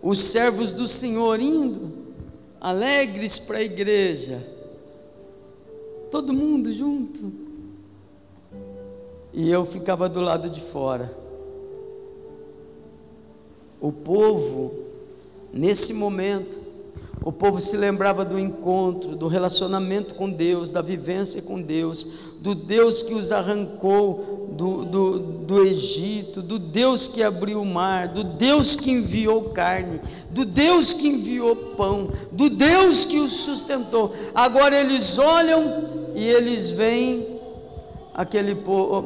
os 0.00 0.20
servos 0.20 0.70
do 0.70 0.86
Senhor 0.86 1.40
indo 1.40 2.06
alegres 2.60 3.38
para 3.38 3.58
a 3.58 3.62
igreja 3.62 4.57
todo 6.10 6.32
mundo 6.32 6.72
junto. 6.72 7.32
E 9.32 9.50
eu 9.50 9.64
ficava 9.64 10.08
do 10.08 10.20
lado 10.20 10.48
de 10.48 10.60
fora. 10.60 11.16
O 13.80 13.92
povo, 13.92 14.74
nesse 15.52 15.94
momento, 15.94 16.58
O 17.28 17.32
povo 17.32 17.60
se 17.60 17.76
lembrava 17.76 18.24
do 18.24 18.38
encontro, 18.38 19.16
do 19.16 19.26
relacionamento 19.26 20.14
com 20.14 20.30
Deus, 20.30 20.70
da 20.70 20.80
vivência 20.80 21.42
com 21.42 21.60
Deus, 21.60 22.36
do 22.40 22.54
Deus 22.54 23.02
que 23.02 23.12
os 23.12 23.32
arrancou 23.32 24.48
do, 24.52 24.84
do, 24.84 25.18
do 25.18 25.62
Egito, 25.62 26.40
do 26.40 26.58
Deus 26.58 27.08
que 27.08 27.22
abriu 27.22 27.60
o 27.60 27.66
mar, 27.66 28.08
do 28.08 28.22
Deus 28.22 28.76
que 28.76 28.90
enviou 28.90 29.50
carne, 29.50 30.00
do 30.30 30.44
Deus 30.44 30.92
que 30.92 31.08
enviou 31.08 31.54
pão, 31.76 32.08
do 32.32 32.48
Deus 32.48 33.04
que 33.04 33.18
os 33.18 33.32
sustentou. 33.32 34.12
Agora 34.34 34.78
eles 34.80 35.18
olham 35.18 35.97
e 36.18 36.26
eles 36.26 36.70
veem 36.72 37.38
aquele 38.12 38.52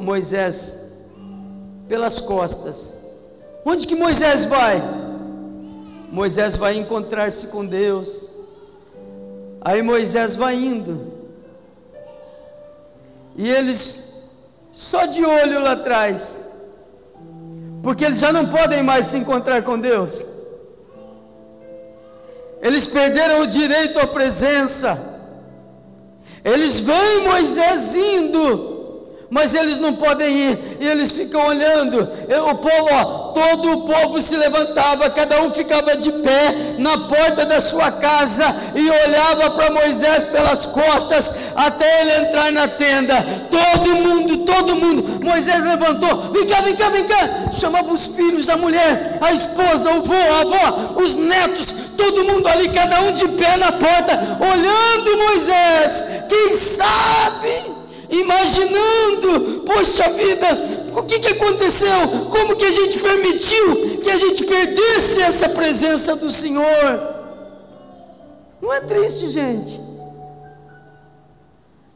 Moisés 0.01 0.89
pelas 1.87 2.19
costas. 2.19 2.95
Onde 3.63 3.85
que 3.85 3.93
Moisés 3.93 4.47
vai? 4.47 4.81
Moisés 6.11 6.57
vai 6.57 6.75
encontrar-se 6.75 7.47
com 7.47 7.63
Deus. 7.63 8.31
Aí 9.61 9.83
Moisés 9.83 10.35
vai 10.35 10.55
indo. 10.55 11.13
E 13.35 13.47
eles 13.47 14.31
só 14.71 15.05
de 15.05 15.23
olho 15.23 15.61
lá 15.61 15.73
atrás. 15.73 16.47
Porque 17.83 18.05
eles 18.05 18.17
já 18.17 18.33
não 18.33 18.47
podem 18.47 18.81
mais 18.81 19.05
se 19.05 19.19
encontrar 19.19 19.61
com 19.61 19.77
Deus. 19.77 20.25
Eles 22.59 22.87
perderam 22.87 23.41
o 23.41 23.45
direito 23.45 23.99
à 23.99 24.07
presença. 24.07 25.12
Eles 26.43 26.79
veem 26.79 27.23
Moisés 27.23 27.95
indo 27.95 28.72
mas 29.29 29.53
eles 29.53 29.79
não 29.79 29.93
podem 29.93 30.29
ir, 30.29 30.77
e 30.79 30.87
eles 30.87 31.11
ficam 31.11 31.45
olhando. 31.47 32.07
O 32.49 32.55
povo, 32.55 32.87
ó, 32.91 33.03
todo 33.33 33.71
o 33.71 33.81
povo 33.81 34.21
se 34.21 34.37
levantava, 34.37 35.09
cada 35.09 35.41
um 35.41 35.51
ficava 35.51 35.97
de 35.97 36.11
pé 36.11 36.75
na 36.77 36.97
porta 36.97 37.45
da 37.45 37.59
sua 37.59 37.91
casa 37.91 38.55
e 38.75 38.89
olhava 38.89 39.49
para 39.51 39.71
Moisés 39.71 40.23
pelas 40.25 40.65
costas 40.65 41.33
até 41.55 42.01
ele 42.01 42.27
entrar 42.27 42.51
na 42.51 42.67
tenda. 42.67 43.25
Todo 43.49 43.95
mundo, 43.95 44.37
todo 44.37 44.75
mundo. 44.75 45.23
Moisés 45.23 45.63
levantou, 45.63 46.31
vem 46.31 46.45
cá, 46.45 46.61
vem 46.61 46.75
cá, 46.75 46.89
vem 46.89 47.05
cá. 47.05 47.51
Chamava 47.51 47.91
os 47.91 48.07
filhos, 48.07 48.49
a 48.49 48.57
mulher, 48.57 49.17
a 49.21 49.31
esposa, 49.31 49.91
o 49.91 50.03
vô, 50.03 50.13
a 50.13 50.41
avó, 50.41 51.01
os 51.01 51.15
netos, 51.15 51.73
todo 51.97 52.23
mundo 52.23 52.47
ali, 52.47 52.69
cada 52.69 53.01
um 53.01 53.11
de 53.11 53.27
pé 53.29 53.57
na 53.57 53.71
porta, 53.71 54.37
olhando 54.39 55.17
Moisés. 55.17 56.05
Quem 56.29 56.53
sabe? 56.55 57.72
Imaginando, 58.09 59.61
poxa 59.65 60.09
vida, 60.11 60.47
o 60.95 61.03
que, 61.03 61.19
que 61.19 61.27
aconteceu? 61.29 62.27
Como 62.29 62.55
que 62.55 62.65
a 62.65 62.71
gente 62.71 62.99
permitiu 62.99 63.99
que 64.01 64.09
a 64.09 64.17
gente 64.17 64.43
perdesse 64.45 65.21
essa 65.21 65.49
presença 65.49 66.15
do 66.15 66.29
Senhor? 66.29 66.63
Não 68.61 68.71
é 68.71 68.81
triste, 68.81 69.27
gente? 69.27 69.81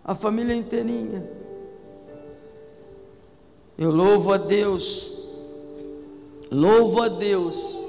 A 0.04 0.16
família 0.16 0.56
inteirinha. 0.56 1.30
Eu 3.78 3.92
louvo 3.92 4.34
a 4.34 4.38
Deus, 4.38 5.14
louvo 6.50 7.02
a 7.02 7.08
Deus 7.08 7.80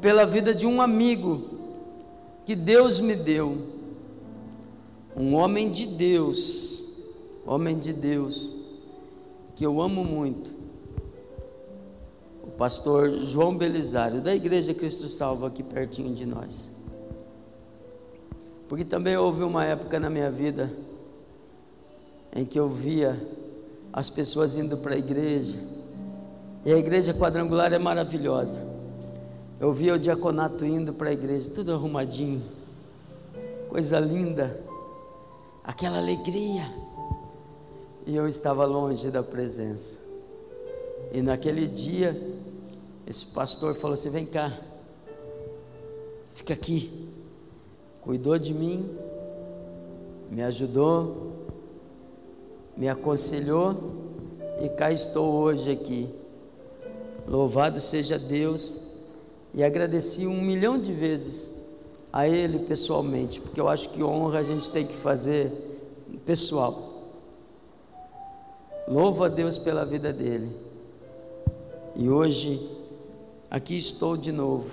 pela 0.00 0.24
vida 0.24 0.54
de 0.54 0.66
um 0.66 0.80
amigo 0.80 1.50
que 2.44 2.56
Deus 2.56 2.98
me 2.98 3.14
deu, 3.14 3.58
um 5.14 5.34
homem 5.34 5.70
de 5.70 5.86
Deus 5.86 6.91
homem 7.46 7.78
de 7.78 7.92
Deus, 7.92 8.54
que 9.54 9.64
eu 9.64 9.80
amo 9.80 10.04
muito, 10.04 10.50
o 12.42 12.50
pastor 12.50 13.10
João 13.10 13.56
Belisário, 13.56 14.20
da 14.20 14.34
Igreja 14.34 14.74
Cristo 14.74 15.08
Salvo, 15.08 15.46
aqui 15.46 15.62
pertinho 15.62 16.14
de 16.14 16.26
nós. 16.26 16.70
Porque 18.68 18.84
também 18.84 19.16
houve 19.16 19.42
uma 19.42 19.64
época 19.64 20.00
na 20.00 20.08
minha 20.08 20.30
vida 20.30 20.72
em 22.34 22.44
que 22.44 22.58
eu 22.58 22.68
via 22.68 23.20
as 23.92 24.08
pessoas 24.08 24.56
indo 24.56 24.78
para 24.78 24.94
a 24.94 24.98
igreja, 24.98 25.60
e 26.64 26.72
a 26.72 26.78
igreja 26.78 27.12
quadrangular 27.12 27.72
é 27.72 27.78
maravilhosa. 27.78 28.62
Eu 29.60 29.72
via 29.72 29.94
o 29.94 29.98
diaconato 29.98 30.64
indo 30.64 30.92
para 30.92 31.10
a 31.10 31.12
igreja, 31.12 31.50
tudo 31.50 31.72
arrumadinho, 31.72 32.42
coisa 33.68 33.98
linda, 34.00 34.58
aquela 35.62 35.98
alegria 35.98 36.64
e 38.06 38.16
eu 38.16 38.28
estava 38.28 38.64
longe 38.64 39.10
da 39.10 39.22
presença. 39.22 39.98
E 41.12 41.22
naquele 41.22 41.66
dia, 41.66 42.20
esse 43.06 43.26
pastor 43.26 43.74
falou 43.74 43.94
assim: 43.94 44.10
vem 44.10 44.26
cá, 44.26 44.58
fica 46.30 46.54
aqui. 46.54 47.08
Cuidou 48.00 48.36
de 48.36 48.52
mim, 48.52 48.98
me 50.30 50.42
ajudou, 50.42 51.32
me 52.76 52.88
aconselhou 52.88 53.76
e 54.60 54.68
cá 54.68 54.90
estou 54.90 55.32
hoje 55.34 55.70
aqui. 55.70 56.08
Louvado 57.28 57.80
seja 57.80 58.18
Deus 58.18 58.92
e 59.54 59.62
agradeci 59.62 60.26
um 60.26 60.40
milhão 60.40 60.78
de 60.78 60.92
vezes 60.92 61.52
a 62.12 62.26
Ele 62.26 62.58
pessoalmente, 62.58 63.40
porque 63.40 63.60
eu 63.60 63.68
acho 63.68 63.90
que 63.90 64.02
honra 64.02 64.40
a 64.40 64.42
gente 64.42 64.68
tem 64.70 64.84
que 64.84 64.94
fazer 64.94 65.52
pessoal. 66.24 66.91
Louvo 68.86 69.24
a 69.24 69.28
Deus 69.28 69.58
pela 69.58 69.84
vida 69.84 70.12
dele. 70.12 70.54
E 71.94 72.08
hoje, 72.08 72.68
aqui 73.50 73.76
estou 73.76 74.16
de 74.16 74.32
novo. 74.32 74.70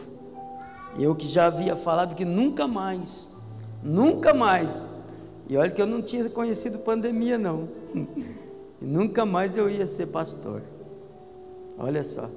Eu 0.97 1.15
que 1.15 1.27
já 1.27 1.47
havia 1.47 1.75
falado 1.75 2.15
que 2.15 2.25
nunca 2.25 2.67
mais, 2.67 3.31
nunca 3.83 4.33
mais. 4.33 4.89
E 5.47 5.57
olha 5.57 5.71
que 5.71 5.81
eu 5.81 5.87
não 5.87 6.01
tinha 6.01 6.29
conhecido 6.29 6.79
pandemia, 6.79 7.37
não. 7.37 7.67
Nunca 8.81 9.25
mais 9.25 9.57
eu 9.57 9.69
ia 9.69 9.85
ser 9.85 10.05
pastor. 10.05 10.61
Olha 11.77 12.01
só. 12.01 12.29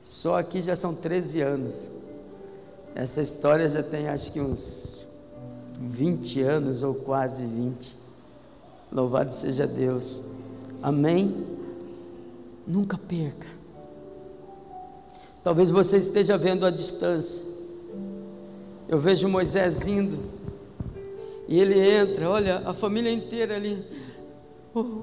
Só 0.00 0.38
aqui 0.38 0.62
já 0.62 0.74
são 0.74 0.94
13 0.94 1.42
anos. 1.42 1.90
Essa 2.94 3.20
história 3.20 3.68
já 3.68 3.82
tem 3.82 4.08
acho 4.08 4.32
que 4.32 4.40
uns 4.40 5.08
20 5.78 6.40
anos 6.40 6.82
ou 6.82 6.94
quase 6.94 7.44
20. 7.44 7.98
Louvado 8.92 9.32
seja 9.32 9.66
Deus. 9.66 10.22
Amém? 10.82 11.46
Nunca 12.66 12.98
perca. 12.98 13.48
Talvez 15.42 15.70
você 15.70 15.96
esteja 15.96 16.36
vendo 16.36 16.66
a 16.66 16.70
distância. 16.70 17.44
Eu 18.88 18.98
vejo 18.98 19.28
Moisés 19.28 19.86
indo. 19.86 20.18
E 21.48 21.58
ele 21.58 21.80
entra, 21.80 22.28
olha, 22.28 22.62
a 22.66 22.74
família 22.74 23.10
inteira 23.10 23.56
ali. 23.56 23.84
Oh. 24.74 25.02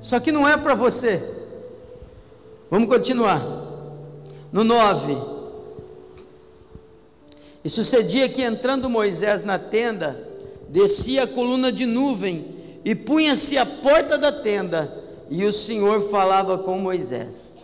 Só 0.00 0.20
que 0.20 0.30
não 0.30 0.46
é 0.46 0.56
para 0.56 0.74
você. 0.74 1.20
Vamos 2.70 2.88
continuar. 2.88 3.44
No 4.52 4.62
9. 4.62 5.16
E 7.64 7.68
sucedia 7.68 8.28
que 8.28 8.42
entrando 8.42 8.88
Moisés 8.88 9.42
na 9.42 9.58
tenda, 9.58 10.27
descia 10.68 11.24
a 11.24 11.26
coluna 11.26 11.72
de 11.72 11.86
nuvem 11.86 12.56
e 12.84 12.94
punha-se 12.94 13.58
à 13.58 13.66
porta 13.66 14.16
da 14.16 14.30
tenda, 14.30 14.92
e 15.30 15.44
o 15.44 15.52
Senhor 15.52 16.10
falava 16.10 16.58
com 16.58 16.78
Moisés. 16.78 17.58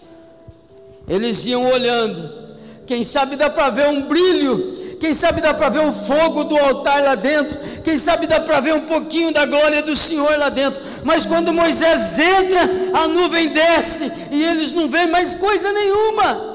Eles 1.09 1.47
iam 1.47 1.67
olhando, 1.71 2.57
quem 2.87 3.05
sabe 3.05 3.37
dá 3.37 3.49
para 3.49 3.71
ver 3.71 3.89
um 3.89 4.03
brilho, 4.03 4.97
quem 5.01 5.15
sabe 5.15 5.41
dá 5.41 5.53
para 5.53 5.69
ver 5.69 5.87
o 5.87 5.93
fogo 5.93 6.45
do 6.45 6.57
altar 6.57 7.03
lá 7.03 7.15
dentro, 7.15 7.59
quem 7.83 7.99
sabe 7.99 8.27
dá 8.27 8.41
para 8.41 8.61
ver 8.61 8.75
um 8.75 8.87
pouquinho 8.87 9.33
da 9.33 9.45
glória 9.45 9.83
do 9.83 9.95
Senhor 9.95 10.39
lá 10.39 10.49
dentro, 10.49 10.83
mas 11.05 11.27
quando 11.27 11.53
Moisés 11.53 12.19
entra, 12.19 12.61
a 12.95 13.09
nuvem 13.09 13.49
desce 13.49 14.11
e 14.31 14.43
eles 14.43 14.73
não 14.73 14.89
veem 14.89 15.09
mais 15.09 15.35
coisa 15.35 15.71
nenhuma. 15.73 16.54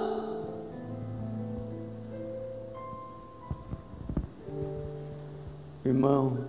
Irmão, 5.90 6.46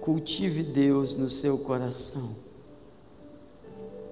cultive 0.00 0.64
Deus 0.64 1.16
no 1.16 1.28
seu 1.28 1.56
coração. 1.56 2.30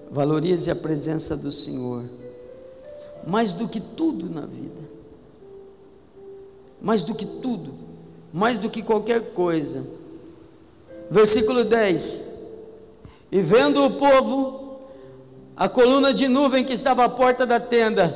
Valorize 0.09 0.71
a 0.71 0.77
presença 0.77 1.37
do 1.37 1.51
Senhor, 1.51 2.05
mais 3.27 3.55
do 3.55 3.67
que 3.67 3.81
tudo 3.81 4.31
na 4.33 4.43
vida, 4.43 4.89
mais 6.81 7.03
do 7.03 7.13
que 7.13 7.27
tudo, 7.27 7.75
mais 8.33 8.57
do 8.57 8.71
que 8.71 8.85
qualquer 8.85 9.33
coisa. 9.33 9.85
Versículo 11.11 11.65
10: 11.65 12.35
E 13.33 13.43
vendo 13.43 13.85
o 13.85 13.95
povo, 13.95 14.79
a 15.57 15.69
coluna 15.69 16.15
de 16.15 16.29
nuvem 16.29 16.65
que 16.65 16.73
estava 16.73 17.05
à 17.05 17.09
porta 17.09 17.45
da 17.45 17.59
tenda, 17.59 18.11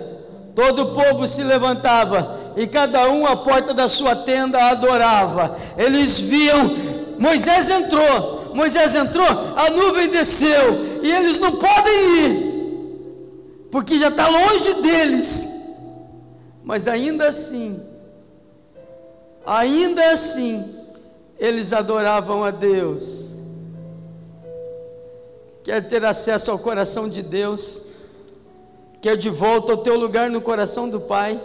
todo 0.54 0.82
o 0.82 0.94
povo 0.94 1.26
se 1.26 1.42
levantava 1.42 2.45
e 2.56 2.66
cada 2.66 3.10
um 3.10 3.26
à 3.26 3.36
porta 3.36 3.74
da 3.74 3.86
sua 3.86 4.16
tenda 4.16 4.58
adorava. 4.70 5.56
Eles 5.76 6.18
viam, 6.18 6.70
Moisés 7.18 7.68
entrou, 7.68 8.54
Moisés 8.54 8.94
entrou, 8.94 9.28
a 9.28 9.68
nuvem 9.70 10.08
desceu, 10.08 11.02
e 11.02 11.12
eles 11.12 11.38
não 11.38 11.52
podem 11.58 12.18
ir, 12.24 13.68
porque 13.70 13.98
já 13.98 14.08
está 14.08 14.26
longe 14.26 14.74
deles. 14.80 15.46
Mas 16.64 16.88
ainda 16.88 17.28
assim, 17.28 17.80
ainda 19.44 20.10
assim, 20.10 20.64
eles 21.38 21.74
adoravam 21.74 22.42
a 22.42 22.50
Deus. 22.50 23.36
Quer 25.62 25.86
ter 25.86 26.04
acesso 26.04 26.50
ao 26.50 26.58
coração 26.58 27.08
de 27.08 27.22
Deus? 27.22 27.86
Quer 29.02 29.16
de 29.16 29.28
volta 29.28 29.72
ao 29.72 29.78
teu 29.78 29.96
lugar 29.96 30.30
no 30.30 30.40
coração 30.40 30.88
do 30.88 31.00
Pai? 31.00 31.38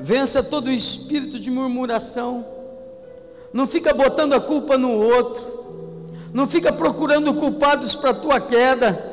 Vença 0.00 0.42
todo 0.42 0.68
o 0.68 0.72
espírito 0.72 1.38
de 1.38 1.50
murmuração. 1.50 2.44
Não 3.52 3.66
fica 3.66 3.92
botando 3.92 4.32
a 4.32 4.40
culpa 4.40 4.78
no 4.78 4.92
outro. 4.92 5.60
Não 6.32 6.46
fica 6.46 6.72
procurando 6.72 7.34
culpados 7.34 7.94
para 7.94 8.10
a 8.10 8.14
tua 8.14 8.40
queda. 8.40 9.08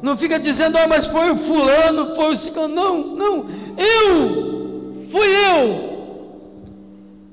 Não 0.00 0.16
fica 0.16 0.38
dizendo, 0.38 0.78
ah, 0.78 0.86
mas 0.86 1.08
foi 1.08 1.30
o 1.32 1.36
fulano, 1.36 2.14
foi 2.14 2.32
o 2.32 2.36
ciclano. 2.36 2.74
Não, 2.74 2.98
não. 3.16 3.46
Eu, 3.76 4.94
fui 5.10 5.26
eu. 5.26 5.88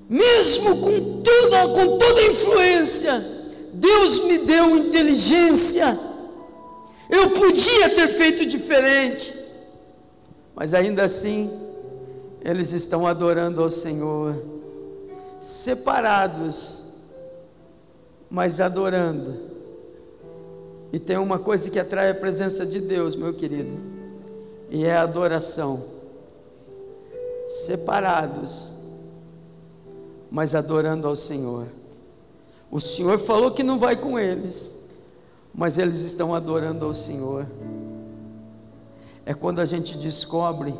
Mesmo 0.09 0.77
com 0.77 1.21
toda, 1.21 1.67
com 1.67 1.97
toda 1.97 2.21
a 2.21 2.27
influência, 2.27 3.25
Deus 3.73 4.25
me 4.25 4.39
deu 4.39 4.77
inteligência. 4.77 5.99
Eu 7.09 7.31
podia 7.31 7.89
ter 7.89 8.07
feito 8.09 8.45
diferente, 8.45 9.33
mas 10.55 10.73
ainda 10.73 11.03
assim, 11.03 11.51
eles 12.45 12.73
estão 12.73 13.07
adorando 13.07 13.63
ao 13.63 13.71
Senhor, 13.71 14.35
separados, 15.41 16.93
mas 18.29 18.61
adorando. 18.61 19.35
E 20.93 20.99
tem 20.99 21.17
uma 21.17 21.39
coisa 21.39 21.71
que 21.71 21.79
atrai 21.79 22.11
a 22.11 22.15
presença 22.15 22.63
de 22.63 22.79
Deus, 22.79 23.15
meu 23.15 23.33
querido, 23.33 23.75
e 24.69 24.85
é 24.85 24.95
a 24.95 25.01
adoração. 25.01 25.83
Separados, 27.47 28.75
mas 30.29 30.53
adorando 30.53 31.07
ao 31.07 31.15
Senhor. 31.15 31.67
O 32.69 32.79
Senhor 32.79 33.17
falou 33.17 33.53
que 33.53 33.63
não 33.63 33.79
vai 33.79 33.95
com 33.95 34.19
eles, 34.19 34.77
mas 35.51 35.79
eles 35.79 36.01
estão 36.01 36.35
adorando 36.35 36.85
ao 36.85 36.93
Senhor. 36.93 37.47
É 39.25 39.33
quando 39.33 39.61
a 39.61 39.65
gente 39.65 39.97
descobre 39.97 40.75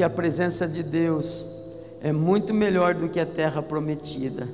que 0.00 0.04
a 0.04 0.08
presença 0.08 0.66
de 0.66 0.82
Deus 0.82 1.46
é 2.00 2.10
muito 2.10 2.54
melhor 2.54 2.94
do 2.94 3.06
que 3.06 3.20
a 3.20 3.26
terra 3.26 3.60
prometida. 3.60 4.48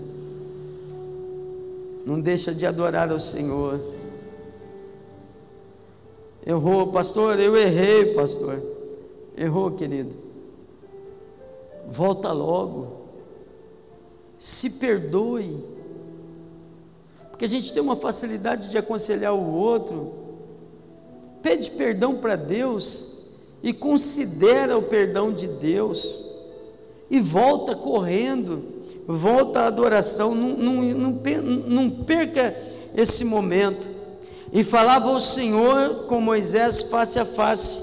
Não 2.05 2.21
deixa 2.21 2.53
de 2.53 2.67
adorar 2.67 3.13
ao 3.13 3.21
Senhor. 3.21 3.81
Errou, 6.45 6.89
pastor, 6.89 7.39
eu 7.39 7.57
errei, 7.57 8.13
pastor. 8.13 8.61
Errou, 9.37 9.71
querido. 9.71 10.17
Volta 11.89 12.33
logo 12.33 13.07
se 14.37 14.71
perdoe. 14.71 15.65
Porque 17.31 17.45
a 17.45 17.49
gente 17.49 17.73
tem 17.73 17.81
uma 17.81 17.95
facilidade 17.95 18.69
de 18.69 18.79
aconselhar 18.79 19.33
o 19.33 19.55
outro. 19.55 20.13
Pede 21.41 21.71
perdão 21.71 22.17
para 22.17 22.35
Deus 22.35 23.16
e 23.63 23.73
considera 23.73 24.77
o 24.77 24.83
perdão 24.83 25.33
de 25.33 25.47
Deus. 25.47 26.25
E 27.11 27.21
volta 27.21 27.75
correndo, 27.75 28.63
volta 29.07 29.61
à 29.61 29.67
adoração, 29.67 30.35
não, 30.35 30.83
não, 30.83 31.11
não, 31.69 31.91
perca 31.91 32.55
esse 32.95 33.25
momento. 33.25 33.89
E 34.53 34.65
falava 34.65 35.11
o 35.11 35.21
Senhor 35.21 36.07
com 36.07 36.21
Moisés 36.21 36.83
face 36.83 37.19
a 37.19 37.25
face, 37.25 37.83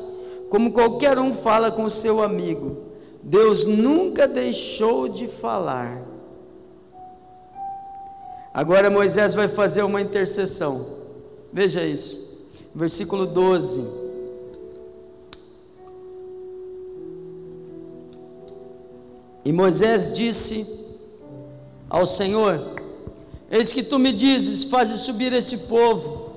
como 0.49 0.71
qualquer 0.71 1.17
um 1.19 1.33
fala 1.33 1.71
com 1.71 1.89
seu 1.89 2.21
amigo. 2.21 2.77
Deus 3.21 3.65
nunca 3.65 4.27
deixou 4.27 5.07
de 5.07 5.27
falar. 5.27 6.01
Agora 8.53 8.89
Moisés 8.89 9.33
vai 9.33 9.47
fazer 9.47 9.83
uma 9.83 10.01
intercessão. 10.01 10.85
Veja 11.51 11.83
isso. 11.83 12.47
Versículo 12.75 13.25
12. 13.25 14.02
E 19.45 19.51
Moisés 19.51 20.13
disse 20.13 20.67
ao 21.89 22.05
Senhor: 22.05 22.81
Eis 23.51 23.71
que 23.71 23.83
tu 23.83 23.99
me 23.99 24.11
dizes, 24.11 24.63
fazes 24.63 25.01
subir 25.01 25.33
este 25.33 25.57
povo, 25.57 26.31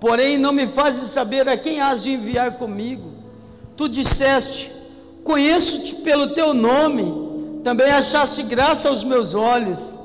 porém 0.00 0.38
não 0.38 0.52
me 0.52 0.66
fazes 0.66 1.10
saber 1.10 1.48
a 1.48 1.56
quem 1.56 1.80
has 1.80 2.02
de 2.02 2.10
enviar 2.10 2.58
comigo. 2.58 3.12
Tu 3.76 3.88
disseste: 3.88 4.72
Conheço-te 5.24 5.96
pelo 5.96 6.28
teu 6.34 6.54
nome, 6.54 7.60
também 7.62 7.90
achaste 7.90 8.42
graça 8.42 8.88
aos 8.88 9.04
meus 9.04 9.34
olhos 9.34 9.98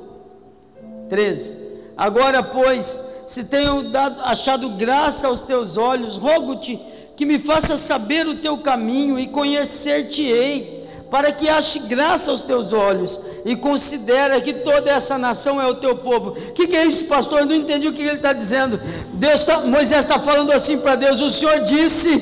13. 1.09 1.53
Agora, 1.95 2.41
pois, 2.41 3.03
se 3.27 3.43
tenho 3.45 3.83
dado, 3.83 4.21
achado 4.23 4.69
graça 4.71 5.27
aos 5.27 5.41
teus 5.41 5.77
olhos, 5.77 6.17
rogo-te 6.17 6.79
que 7.15 7.25
me 7.25 7.37
faça 7.37 7.77
saber 7.77 8.27
o 8.27 8.37
teu 8.37 8.57
caminho 8.57 9.19
e 9.19 9.27
conhecer-te-ei, 9.27 10.82
para 11.13 11.31
que 11.31 11.47
ache 11.47 11.77
graça 11.77 12.31
aos 12.31 12.41
teus 12.41 12.73
olhos 12.73 13.21
e 13.45 13.55
considera 13.55 14.41
que 14.41 14.51
toda 14.51 14.89
essa 14.89 15.15
nação 15.15 15.61
é 15.61 15.67
o 15.67 15.75
teu 15.75 15.95
povo. 15.95 16.31
O 16.31 16.53
que, 16.53 16.65
que, 16.65 16.75
é 16.75 16.87
isso, 16.87 17.05
pastor? 17.05 17.41
Eu 17.41 17.45
não 17.45 17.55
entendi 17.55 17.87
o 17.87 17.93
que 17.93 18.01
ele 18.01 18.15
está 18.15 18.33
dizendo. 18.33 18.81
Deus 19.13 19.43
tá, 19.43 19.61
Moisés 19.61 19.99
está 19.99 20.17
falando 20.17 20.51
assim 20.51 20.79
para 20.79 20.95
Deus: 20.95 21.21
o 21.21 21.29
Senhor 21.29 21.59
disse 21.59 22.17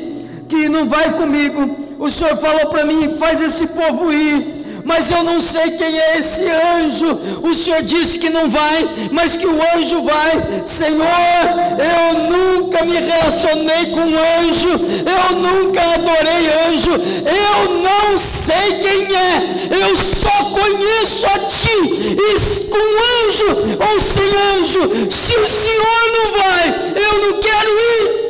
que 0.50 0.68
não 0.68 0.90
vai 0.90 1.14
comigo. 1.14 1.96
O 2.00 2.10
Senhor 2.10 2.36
falou 2.36 2.66
para 2.66 2.84
mim: 2.84 3.16
faz 3.18 3.40
esse 3.40 3.66
povo 3.68 4.12
ir 4.12 4.61
mas 4.92 5.10
eu 5.10 5.24
não 5.24 5.40
sei 5.40 5.72
quem 5.72 5.98
é 5.98 6.18
esse 6.20 6.44
anjo. 6.46 7.18
O 7.42 7.56
Senhor 7.56 7.82
disse 7.82 8.20
que 8.20 8.30
não 8.30 8.50
vai, 8.50 9.10
mas 9.10 9.38
que 9.38 9.48
o 9.48 9.60
anjo 9.74 10.02
vai. 10.02 10.66
Senhor, 10.66 11.48
eu 11.94 12.30
nunca 12.30 12.84
me 12.84 12.98
relacionei 12.98 13.86
com 13.96 14.02
anjo, 14.42 14.68
eu 15.16 15.36
nunca 15.38 15.82
adorei 15.82 16.44
anjo, 16.68 16.92
eu 16.92 17.74
não 17.76 18.18
sei 18.18 18.80
quem 18.82 19.16
é, 19.16 19.82
eu 19.82 19.96
só 19.96 20.52
conheço 20.60 21.26
a 21.26 21.40
Ti, 21.40 21.80
e 22.28 22.32
com 22.66 22.86
anjo 23.28 23.50
ou 23.90 24.00
sem 24.00 24.30
anjo, 24.58 24.82
se 25.10 25.38
o 25.38 25.48
Senhor 25.48 26.02
não 26.18 26.28
vai, 26.38 26.66
eu 26.98 27.14
não 27.22 27.40
quero 27.40 27.70
ir. 27.70 28.22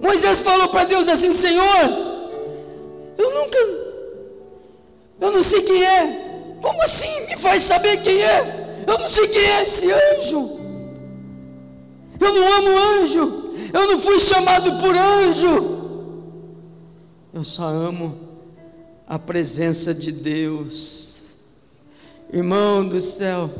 Moisés 0.00 0.40
falou 0.40 0.68
para 0.68 0.84
Deus 0.84 1.08
assim: 1.08 1.32
Senhor, 1.32 1.80
eu 3.18 3.34
nunca 3.34 3.87
eu 5.20 5.30
não 5.30 5.42
sei 5.42 5.62
quem 5.62 5.84
é. 5.84 6.58
Como 6.62 6.82
assim? 6.82 7.26
Me 7.26 7.36
faz 7.36 7.62
saber 7.62 8.02
quem 8.02 8.20
é. 8.22 8.84
Eu 8.86 8.98
não 8.98 9.08
sei 9.08 9.28
quem 9.28 9.42
é 9.42 9.62
esse 9.62 9.90
anjo. 9.90 10.58
Eu 12.20 12.34
não 12.34 12.56
amo 12.56 13.00
anjo. 13.00 13.48
Eu 13.72 13.86
não 13.86 14.00
fui 14.00 14.18
chamado 14.18 14.80
por 14.80 14.96
anjo. 14.96 15.78
Eu 17.32 17.44
só 17.44 17.66
amo 17.66 18.16
a 19.06 19.18
presença 19.18 19.94
de 19.94 20.10
Deus. 20.10 21.36
Irmão 22.32 22.86
do 22.86 23.00
céu, 23.00 23.50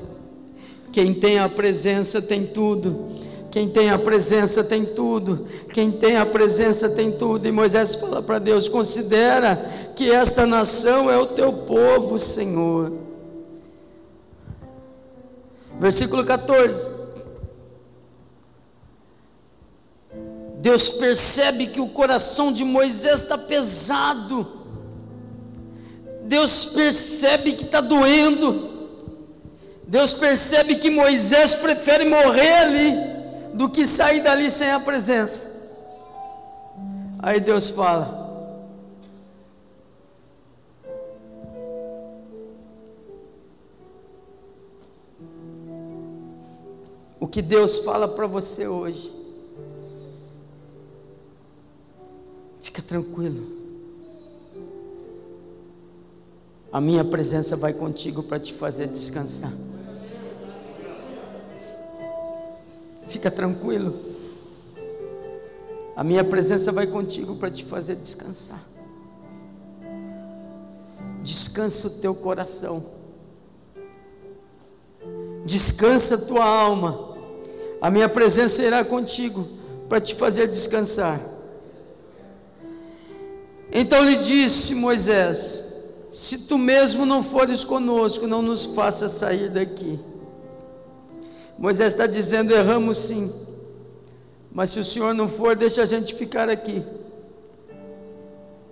quem 0.92 1.14
tem 1.14 1.38
a 1.38 1.48
presença 1.48 2.20
tem 2.20 2.46
tudo. 2.46 3.18
Quem 3.50 3.68
tem 3.68 3.90
a 3.90 3.98
presença 3.98 4.62
tem 4.62 4.84
tudo. 4.84 5.46
Quem 5.72 5.90
tem 5.90 6.16
a 6.16 6.26
presença 6.26 6.88
tem 6.88 7.12
tudo. 7.12 7.46
E 7.46 7.52
Moisés 7.52 7.94
fala 7.94 8.22
para 8.22 8.38
Deus: 8.38 8.68
considera 8.68 9.56
que 9.96 10.10
esta 10.10 10.46
nação 10.46 11.10
é 11.10 11.16
o 11.16 11.26
teu 11.26 11.52
povo, 11.52 12.18
Senhor. 12.18 12.92
Versículo 15.80 16.24
14. 16.24 16.90
Deus 20.60 20.90
percebe 20.90 21.68
que 21.68 21.80
o 21.80 21.88
coração 21.88 22.52
de 22.52 22.64
Moisés 22.64 23.22
está 23.22 23.38
pesado. 23.38 24.46
Deus 26.24 26.66
percebe 26.66 27.52
que 27.52 27.64
está 27.64 27.80
doendo. 27.80 28.68
Deus 29.86 30.12
percebe 30.12 30.74
que 30.74 30.90
Moisés 30.90 31.54
prefere 31.54 32.04
morrer 32.04 32.58
ali 32.58 33.17
do 33.58 33.68
que 33.68 33.84
sair 33.88 34.20
dali 34.20 34.52
sem 34.52 34.70
a 34.70 34.78
presença. 34.78 35.44
Aí 37.18 37.40
Deus 37.40 37.68
fala: 37.70 38.28
O 47.18 47.26
que 47.26 47.42
Deus 47.42 47.78
fala 47.80 48.06
para 48.06 48.28
você 48.28 48.68
hoje, 48.68 49.12
fica 52.60 52.80
tranquilo. 52.80 53.58
A 56.70 56.80
minha 56.80 57.04
presença 57.04 57.56
vai 57.56 57.72
contigo 57.72 58.22
para 58.22 58.38
te 58.38 58.52
fazer 58.52 58.86
descansar. 58.86 59.52
Fica 63.28 63.30
tranquilo. 63.30 63.94
A 65.94 66.02
minha 66.02 66.24
presença 66.24 66.72
vai 66.72 66.86
contigo 66.86 67.36
para 67.36 67.50
te 67.50 67.64
fazer 67.64 67.96
descansar. 67.96 68.62
descansa 71.22 71.88
o 71.88 71.90
teu 71.90 72.14
coração, 72.14 72.82
descansa 75.44 76.14
a 76.14 76.18
tua 76.18 76.44
alma, 76.44 77.16
a 77.82 77.90
minha 77.90 78.08
presença 78.08 78.62
irá 78.62 78.82
contigo 78.82 79.46
para 79.90 80.00
te 80.00 80.14
fazer 80.14 80.48
descansar. 80.48 81.20
Então 83.70 84.02
lhe 84.04 84.16
disse 84.16 84.74
Moisés: 84.74 85.64
Se 86.10 86.38
tu 86.38 86.56
mesmo 86.56 87.04
não 87.04 87.22
fores 87.22 87.62
conosco, 87.62 88.26
não 88.26 88.40
nos 88.40 88.64
faça 88.64 89.06
sair 89.06 89.50
daqui. 89.50 90.00
Moisés 91.58 91.92
está 91.92 92.06
dizendo: 92.06 92.54
erramos 92.54 92.96
sim, 92.96 93.32
mas 94.52 94.70
se 94.70 94.78
o 94.78 94.84
Senhor 94.84 95.12
não 95.12 95.28
for, 95.28 95.56
deixa 95.56 95.82
a 95.82 95.86
gente 95.86 96.14
ficar 96.14 96.48
aqui. 96.48 96.84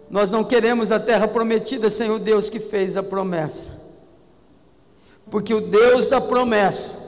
Nós 0.09 0.31
não 0.31 0.45
queremos 0.45 0.93
a 0.93 1.01
terra 1.01 1.27
prometida 1.27 1.91
sem 1.91 2.09
o 2.11 2.19
Deus 2.19 2.49
que 2.49 2.61
fez 2.61 2.97
a 2.97 3.03
promessa, 3.03 3.73
porque 5.29 5.53
o 5.53 5.61
Deus 5.61 6.07
da 6.07 6.21
promessa 6.21 7.05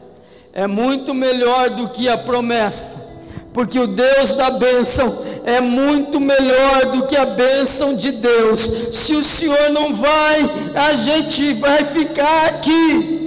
é 0.53 0.67
muito 0.67 1.15
melhor 1.15 1.71
do 1.71 1.91
que 1.91 2.09
a 2.09 2.19
promessa, 2.19 3.17
porque 3.55 3.79
o 3.79 3.87
Deus 3.87 4.35
da 4.35 4.51
bênção 4.51 5.17
é 5.45 5.61
muito 5.61 6.19
melhor 6.19 6.87
do 6.87 7.07
que 7.07 7.17
a 7.17 7.25
bênção 7.25 7.95
de 7.95 8.11
Deus. 8.11 8.61
Se 8.93 9.15
o 9.15 9.23
Senhor 9.23 9.71
não 9.71 9.95
vai, 9.95 10.41
a 10.75 10.93
gente 10.95 11.53
vai 11.53 11.85
ficar 11.85 12.47
aqui. 12.47 13.18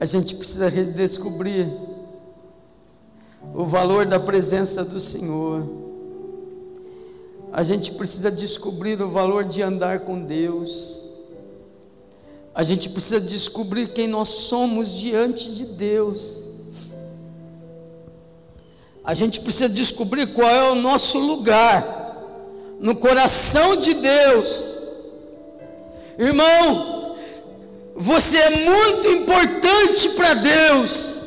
A 0.00 0.04
gente 0.04 0.34
precisa 0.34 0.68
redescobrir 0.68 1.66
o 3.54 3.64
valor 3.64 4.06
da 4.06 4.18
presença 4.18 4.84
do 4.84 4.98
Senhor. 4.98 5.62
A 7.52 7.62
gente 7.62 7.92
precisa 7.92 8.30
descobrir 8.30 9.00
o 9.00 9.10
valor 9.10 9.44
de 9.44 9.62
andar 9.62 10.00
com 10.00 10.22
Deus. 10.22 11.02
A 12.54 12.62
gente 12.62 12.88
precisa 12.88 13.20
descobrir 13.20 13.88
quem 13.88 14.08
nós 14.08 14.28
somos 14.28 14.92
diante 14.92 15.54
de 15.54 15.66
Deus. 15.66 16.48
A 19.04 19.14
gente 19.14 19.40
precisa 19.40 19.68
descobrir 19.68 20.32
qual 20.32 20.48
é 20.48 20.70
o 20.70 20.74
nosso 20.74 21.18
lugar 21.18 22.04
no 22.80 22.96
coração 22.96 23.76
de 23.76 23.94
Deus. 23.94 24.78
Irmão, 26.18 26.93
você 27.96 28.36
é 28.36 28.50
muito 28.50 29.08
importante 29.08 30.08
para 30.10 30.34
Deus. 30.34 31.22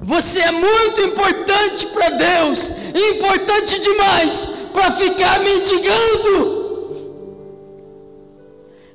Você 0.00 0.38
é 0.38 0.50
muito 0.50 1.00
importante 1.02 1.86
para 1.86 2.08
Deus, 2.10 2.72
importante 2.94 3.78
demais 3.80 4.48
para 4.72 4.92
ficar 4.92 5.40
mendigando 5.40 6.58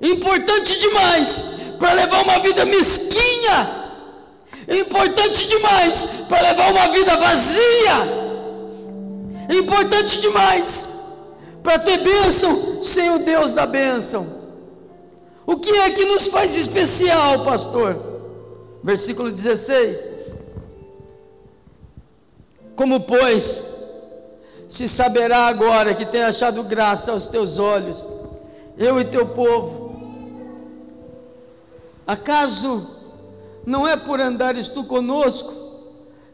importante 0.03 0.77
demais 0.79 1.47
para 1.79 1.93
levar 1.93 2.23
uma 2.23 2.39
vida 2.39 2.65
mesquinha, 2.65 3.69
importante 4.67 5.47
demais 5.47 6.07
para 6.27 6.41
levar 6.41 6.71
uma 6.71 6.87
vida 6.89 7.15
vazia, 7.15 7.95
importante 9.49 10.19
demais 10.19 10.93
para 11.63 11.79
ter 11.79 11.99
bênção 11.99 12.83
sem 12.83 13.11
o 13.11 13.19
Deus 13.19 13.53
da 13.53 13.65
bênção. 13.65 14.42
O 15.45 15.57
que 15.57 15.69
é 15.69 15.91
que 15.91 16.05
nos 16.05 16.27
faz 16.27 16.55
especial, 16.55 17.43
pastor? 17.43 17.97
Versículo 18.83 19.31
16. 19.31 20.11
Como, 22.75 23.01
pois, 23.01 23.63
se 24.67 24.89
saberá 24.89 25.47
agora 25.47 25.93
que 25.93 26.05
tem 26.05 26.23
achado 26.23 26.63
graça 26.63 27.11
aos 27.11 27.27
teus 27.27 27.59
olhos, 27.59 28.07
eu 28.77 28.99
e 28.99 29.05
teu 29.05 29.27
povo, 29.27 29.83
Acaso 32.05 33.01
não 33.65 33.87
é 33.87 33.95
por 33.95 34.19
andares 34.19 34.67
tu 34.67 34.83
conosco, 34.83 35.53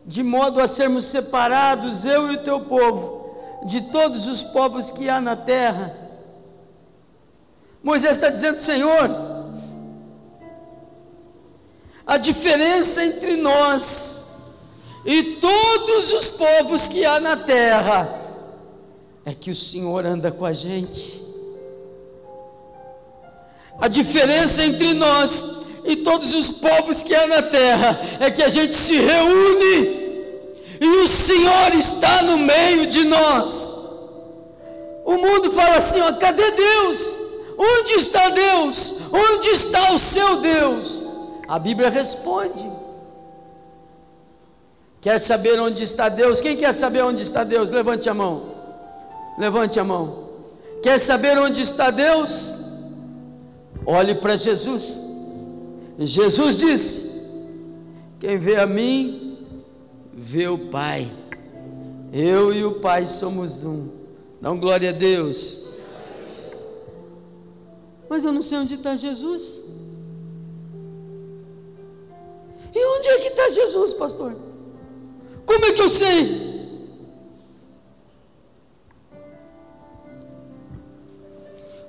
de 0.05 0.23
modo 0.23 0.59
a 0.59 0.67
sermos 0.67 1.05
separados, 1.05 2.05
eu 2.05 2.31
e 2.31 2.35
o 2.35 2.43
teu 2.43 2.61
povo, 2.61 3.35
de 3.65 3.81
todos 3.81 4.27
os 4.27 4.41
povos 4.41 4.89
que 4.89 5.07
há 5.07 5.21
na 5.21 5.35
terra? 5.35 6.08
Moisés 7.83 8.11
está 8.11 8.29
dizendo, 8.29 8.57
Senhor, 8.57 9.09
a 12.05 12.17
diferença 12.17 13.03
entre 13.05 13.37
nós 13.37 14.27
e 15.05 15.35
todos 15.35 16.11
os 16.11 16.27
povos 16.27 16.87
que 16.87 17.05
há 17.05 17.19
na 17.19 17.37
terra 17.37 18.19
é 19.25 19.33
que 19.33 19.51
o 19.51 19.55
Senhor 19.55 20.05
anda 20.05 20.31
com 20.31 20.45
a 20.45 20.53
gente. 20.53 21.23
A 23.79 23.87
diferença 23.87 24.63
entre 24.63 24.93
nós 24.93 25.45
e 25.85 25.97
todos 25.97 26.33
os 26.33 26.49
povos 26.49 27.01
que 27.01 27.15
há 27.15 27.27
na 27.27 27.41
terra, 27.41 27.99
é 28.19 28.29
que 28.29 28.43
a 28.43 28.49
gente 28.49 28.75
se 28.75 28.95
reúne 28.95 29.99
e 30.81 30.87
o 31.03 31.07
Senhor 31.07 31.73
está 31.73 32.23
no 32.23 32.37
meio 32.37 32.87
de 32.87 33.05
nós. 33.05 33.75
O 35.05 35.13
mundo 35.13 35.51
fala 35.51 35.77
assim: 35.77 35.99
ó, 36.01 36.13
cadê 36.13 36.51
Deus? 36.51 37.28
Onde 37.59 37.93
está 37.95 38.29
Deus? 38.29 39.01
Onde 39.11 39.49
está 39.49 39.91
o 39.91 39.99
seu 39.99 40.37
Deus? 40.37 41.05
A 41.45 41.59
Bíblia 41.59 41.89
responde. 41.89 42.71
Quer 45.01 45.19
saber 45.19 45.59
onde 45.59 45.83
está 45.83 46.07
Deus? 46.07 46.39
Quem 46.39 46.55
quer 46.55 46.71
saber 46.71 47.03
onde 47.03 47.21
está 47.21 47.43
Deus? 47.43 47.69
Levante 47.69 48.09
a 48.09 48.13
mão. 48.13 48.55
Levante 49.37 49.77
a 49.77 49.83
mão. 49.83 50.29
Quer 50.81 50.97
saber 50.99 51.37
onde 51.37 51.61
está 51.61 51.91
Deus? 51.91 52.57
Olhe 53.85 54.15
para 54.15 54.37
Jesus. 54.37 55.03
Jesus 55.97 56.59
disse: 56.59 57.11
Quem 58.21 58.37
vê 58.37 58.55
a 58.55 58.65
mim, 58.65 59.37
vê 60.13 60.47
o 60.47 60.69
Pai. 60.69 61.11
Eu 62.13 62.53
e 62.53 62.63
o 62.63 62.79
Pai 62.79 63.05
somos 63.05 63.65
um. 63.65 63.99
Um 64.41 64.57
glória 64.57 64.91
a 64.91 64.93
Deus. 64.93 65.68
Mas 68.09 68.25
eu 68.25 68.33
não 68.33 68.41
sei 68.41 68.57
onde 68.57 68.73
está 68.73 68.95
Jesus. 68.95 69.61
E 72.73 72.85
onde 72.85 73.07
é 73.07 73.19
que 73.19 73.27
está 73.27 73.49
Jesus, 73.49 73.93
pastor? 73.93 74.35
Como 75.45 75.65
é 75.65 75.71
que 75.71 75.81
eu 75.81 75.89
sei? 75.89 76.49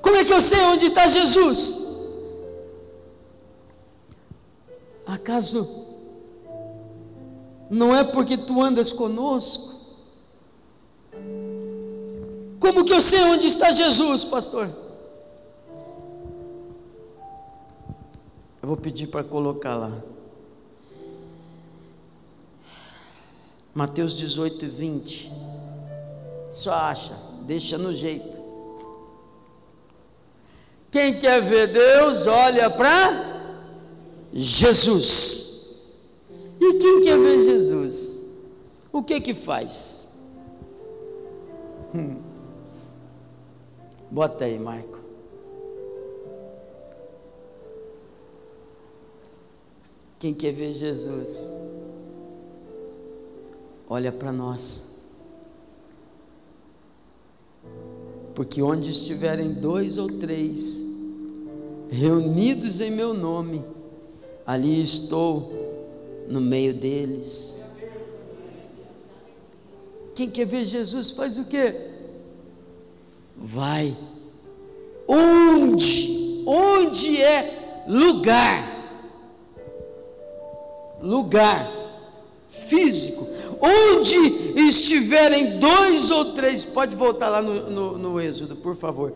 Como 0.03 0.17
é 0.17 0.25
que 0.25 0.33
eu 0.33 0.41
sei 0.41 0.61
onde 0.63 0.87
está 0.87 1.07
Jesus? 1.07 1.81
Acaso 5.07 5.81
não 7.71 7.95
é 7.95 8.03
porque 8.03 8.37
tu 8.37 8.61
andas 8.61 8.93
conosco? 8.93 9.71
Como 12.59 12.85
que 12.85 12.93
eu 12.93 13.01
sei 13.01 13.23
onde 13.23 13.47
está 13.47 13.71
Jesus, 13.71 14.25
pastor? 14.25 14.69
Eu 18.63 18.69
vou 18.69 18.77
pedir 18.77 19.07
para 19.07 19.25
colocar 19.25 19.77
lá. 19.77 20.03
Mateus 23.75 24.17
18 24.17 24.65
e 24.65 24.69
20. 24.69 25.33
Só 26.51 26.73
acha, 26.73 27.17
deixa 27.43 27.79
no 27.79 27.95
jeito. 27.95 28.39
Quem 30.91 31.19
quer 31.19 31.41
ver 31.41 31.69
Deus, 31.69 32.27
olha 32.27 32.69
para 32.69 33.53
Jesus. 34.33 35.87
E 36.61 36.75
quem 36.75 37.03
quer 37.03 37.19
ver 37.19 37.43
Jesus? 37.45 38.25
O 38.93 39.03
que 39.03 39.21
que 39.21 39.33
faz? 39.33 40.09
Hum. 41.95 42.17
Bota 44.11 44.45
aí, 44.45 44.59
Marco. 44.59 45.00
Quem 50.21 50.35
quer 50.35 50.53
ver 50.53 50.75
Jesus? 50.75 51.51
Olha 53.89 54.13
para 54.13 54.31
nós. 54.31 55.01
Porque 58.35 58.61
onde 58.61 58.91
estiverem 58.91 59.55
dois 59.55 59.97
ou 59.97 60.09
três 60.19 60.87
reunidos 61.91 62.83
em 62.83 62.91
meu 62.91 63.15
nome, 63.15 63.65
ali 64.47 64.83
estou 64.83 65.51
no 66.29 66.41
meio 66.41 66.75
deles. 66.75 67.67
Quem 70.15 70.29
quer 70.29 70.45
ver 70.45 70.67
Jesus 70.67 71.13
faz 71.13 71.39
o 71.39 71.47
quê? 71.47 71.75
Vai. 73.35 73.97
Onde? 75.09 76.45
Onde 76.47 77.23
é 77.23 77.85
lugar? 77.89 78.80
Lugar 81.03 81.71
físico. 82.69 83.27
onde 83.61 84.17
estiverem 84.69 85.59
dois 85.59 86.11
ou 86.11 86.33
três, 86.33 86.65
pode 86.65 86.97
voltar 86.97 87.29
lá 87.29 87.43
no, 87.43 87.71
no, 87.71 87.99
no 87.99 88.21
Êxodo, 88.21 88.57
por 88.57 88.75
favor. 88.75 89.13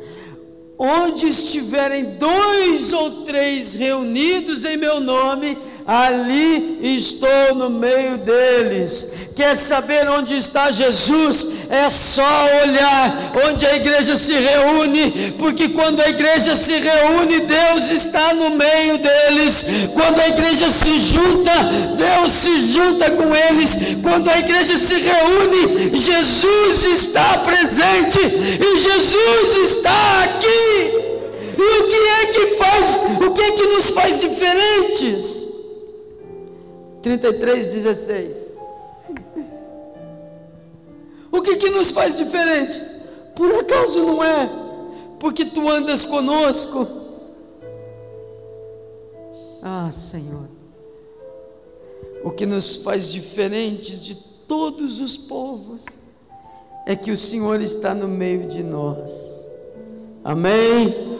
Onde 0.79 1.29
estiverem 1.29 2.16
dois 2.16 2.92
ou 2.92 3.25
três 3.25 3.75
reunidos 3.75 4.64
em 4.64 4.77
meu 4.77 5.01
nome, 5.01 5.57
ali 5.87 6.79
estou 6.97 7.55
no 7.55 7.68
meio 7.68 8.16
deles. 8.18 9.09
Quer 9.37 9.55
saber 9.55 10.09
onde 10.09 10.37
está 10.38 10.70
Jesus? 10.70 11.49
É 11.68 11.90
só 11.90 12.23
olhar 12.62 13.33
onde 13.47 13.66
a 13.66 13.77
igreja 13.77 14.16
se 14.16 14.33
reúne, 14.33 15.35
porque 15.38 15.68
quando 15.70 16.01
a 16.01 16.09
igreja 16.09 16.57
se 16.57 16.79
reúne, 16.79 17.40
Deus 17.40 17.90
está 17.90 18.33
no 18.33 18.51
meio 18.51 18.99
deles. 18.99 19.66
Quando 19.92 20.20
a 20.20 20.29
igreja 20.29 20.70
se 20.70 21.01
junta, 21.01 21.53
Deus 21.97 22.33
se 22.33 22.73
junta 22.73 23.11
com 23.11 23.35
eles. 23.35 23.77
Quando 24.03 24.31
a 24.31 24.38
igreja 24.38 24.79
se 24.79 24.94
reúne, 24.94 25.99
Jesus 25.99 26.85
está 26.85 27.38
presente 27.38 28.20
e 28.20 28.79
Jesus 28.79 29.70
está 29.70 30.25
aqui. 30.25 31.05
E 31.59 31.79
o 31.81 31.88
que 31.88 31.94
é 31.94 32.27
que 32.27 32.57
faz, 32.57 33.03
o 33.20 33.31
que 33.33 33.42
é 33.42 33.51
que 33.53 33.66
nos 33.66 33.90
faz 33.90 34.20
diferentes? 34.20 35.43
33, 37.05 37.75
16. 37.75 38.51
O 41.31 41.43
que, 41.43 41.57
que 41.57 41.69
nos 41.69 41.90
faz 41.90 42.17
diferente? 42.17 42.81
Por 43.37 43.55
acaso 43.57 44.03
não 44.03 44.25
é 44.25 44.49
porque 45.21 45.45
tu 45.45 45.69
andas 45.69 46.03
conosco? 46.03 46.88
Ah, 49.62 49.90
Senhor, 49.93 50.49
o 52.25 52.31
que 52.31 52.47
nos 52.47 52.77
faz 52.77 53.12
diferentes 53.12 54.03
de 54.03 54.14
todos 54.49 54.99
os 54.99 55.14
povos 55.14 55.85
é 56.87 56.97
que 56.97 57.11
o 57.11 57.19
Senhor 57.19 57.61
está 57.61 57.95
no 57.95 58.09
meio 58.09 58.49
de 58.49 58.62
nós. 58.62 59.47
Amém? 60.25 61.19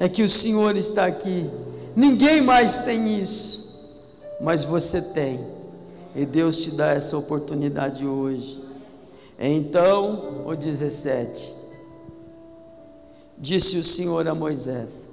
É 0.00 0.08
que 0.08 0.24
o 0.24 0.28
Senhor 0.28 0.76
está 0.76 1.06
aqui. 1.06 1.48
Ninguém 1.94 2.40
mais 2.42 2.78
tem 2.78 3.20
isso 3.20 3.63
mas 4.44 4.62
você 4.62 5.00
tem, 5.00 5.40
e 6.14 6.26
Deus 6.26 6.58
te 6.62 6.70
dá 6.72 6.90
essa 6.90 7.16
oportunidade 7.16 8.06
hoje. 8.06 8.62
Então, 9.38 10.46
o 10.46 10.54
17: 10.54 11.56
Disse 13.38 13.78
o 13.78 13.82
Senhor 13.82 14.28
a 14.28 14.34
Moisés: 14.34 15.08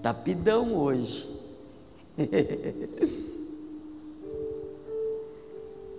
Tapidão 0.00 0.74
hoje. 0.74 1.28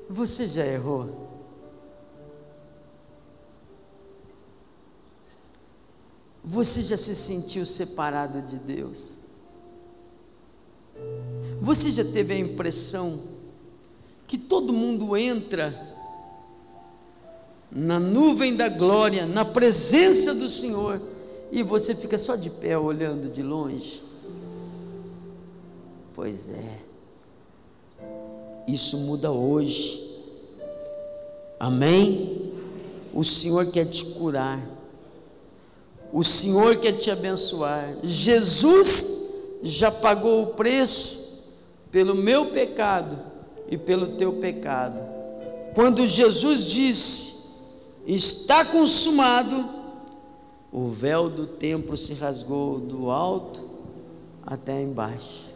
Você 0.10 0.46
já 0.46 0.66
errou? 0.66 1.30
Você 6.44 6.82
já 6.82 6.98
se 6.98 7.16
sentiu 7.16 7.66
separado 7.66 8.42
de 8.42 8.58
Deus? 8.58 9.20
Você 11.62 11.92
já 11.92 12.04
teve 12.04 12.34
a 12.34 12.38
impressão 12.38 13.20
que 14.28 14.38
todo 14.38 14.72
mundo 14.72 15.18
entra 15.18 15.90
na 17.72 18.00
nuvem 18.00 18.56
da 18.56 18.68
glória, 18.68 19.26
na 19.26 19.46
presença 19.46 20.34
do 20.34 20.50
Senhor, 20.50 21.02
e 21.52 21.64
você 21.64 21.96
fica 21.96 22.18
só 22.18 22.36
de 22.36 22.50
pé 22.50 22.78
olhando 22.78 23.30
de 23.30 23.42
longe? 23.42 24.04
Pois 26.14 26.50
é, 26.50 26.80
isso 28.68 28.98
muda 28.98 29.32
hoje, 29.32 30.22
amém? 31.60 32.52
O 33.14 33.24
Senhor 33.24 33.66
quer 33.68 33.86
te 33.86 34.06
curar, 34.06 34.60
o 36.12 36.24
Senhor 36.24 36.78
quer 36.78 36.94
te 36.94 37.10
abençoar, 37.10 37.98
Jesus 38.04 39.60
já 39.64 39.92
pagou 39.92 40.44
o 40.44 40.48
preço 40.48 41.21
pelo 41.92 42.16
meu 42.16 42.48
pecado 42.48 43.20
e 43.70 43.78
pelo 43.78 44.08
teu 44.16 44.34
pecado. 44.34 45.02
Quando 45.76 46.08
Jesus 46.08 46.66
disse: 46.66 47.34
Está 48.06 48.66
consumado, 48.66 49.70
o 50.72 50.88
véu 50.88 51.30
do 51.30 51.46
templo 51.46 51.98
se 51.98 52.14
rasgou 52.14 52.80
do 52.80 53.12
alto 53.12 53.62
até 54.46 54.82
embaixo. 54.82 55.52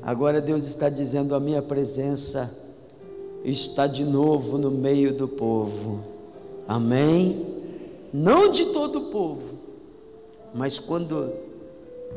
Agora 0.00 0.40
Deus 0.40 0.66
está 0.66 0.88
dizendo: 0.88 1.34
A 1.34 1.40
minha 1.40 1.62
presença 1.62 2.56
está 3.44 3.86
de 3.86 4.04
novo 4.04 4.58
no 4.58 4.70
meio 4.70 5.12
do 5.12 5.28
povo. 5.28 6.00
Amém? 6.66 7.46
Não 8.12 8.50
de 8.50 8.66
todo 8.66 8.98
o 8.98 9.10
povo, 9.10 9.54
mas 10.54 10.78
quando 10.78 11.32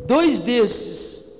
dois 0.05 0.39
desses 0.39 1.34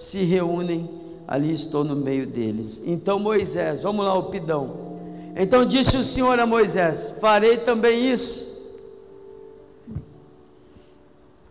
se 0.00 0.24
reúnem, 0.24 0.88
ali 1.28 1.52
estou 1.52 1.84
no 1.84 1.94
meio 1.94 2.26
deles. 2.26 2.82
Então 2.86 3.18
Moisés, 3.18 3.82
vamos 3.82 4.02
lá, 4.02 4.14
o 4.14 4.30
pidão. 4.30 4.98
Então 5.36 5.62
disse 5.62 5.94
o 5.98 6.02
Senhor 6.02 6.40
a 6.40 6.46
Moisés: 6.46 7.12
Farei 7.20 7.58
também 7.58 8.10
isso. 8.10 8.80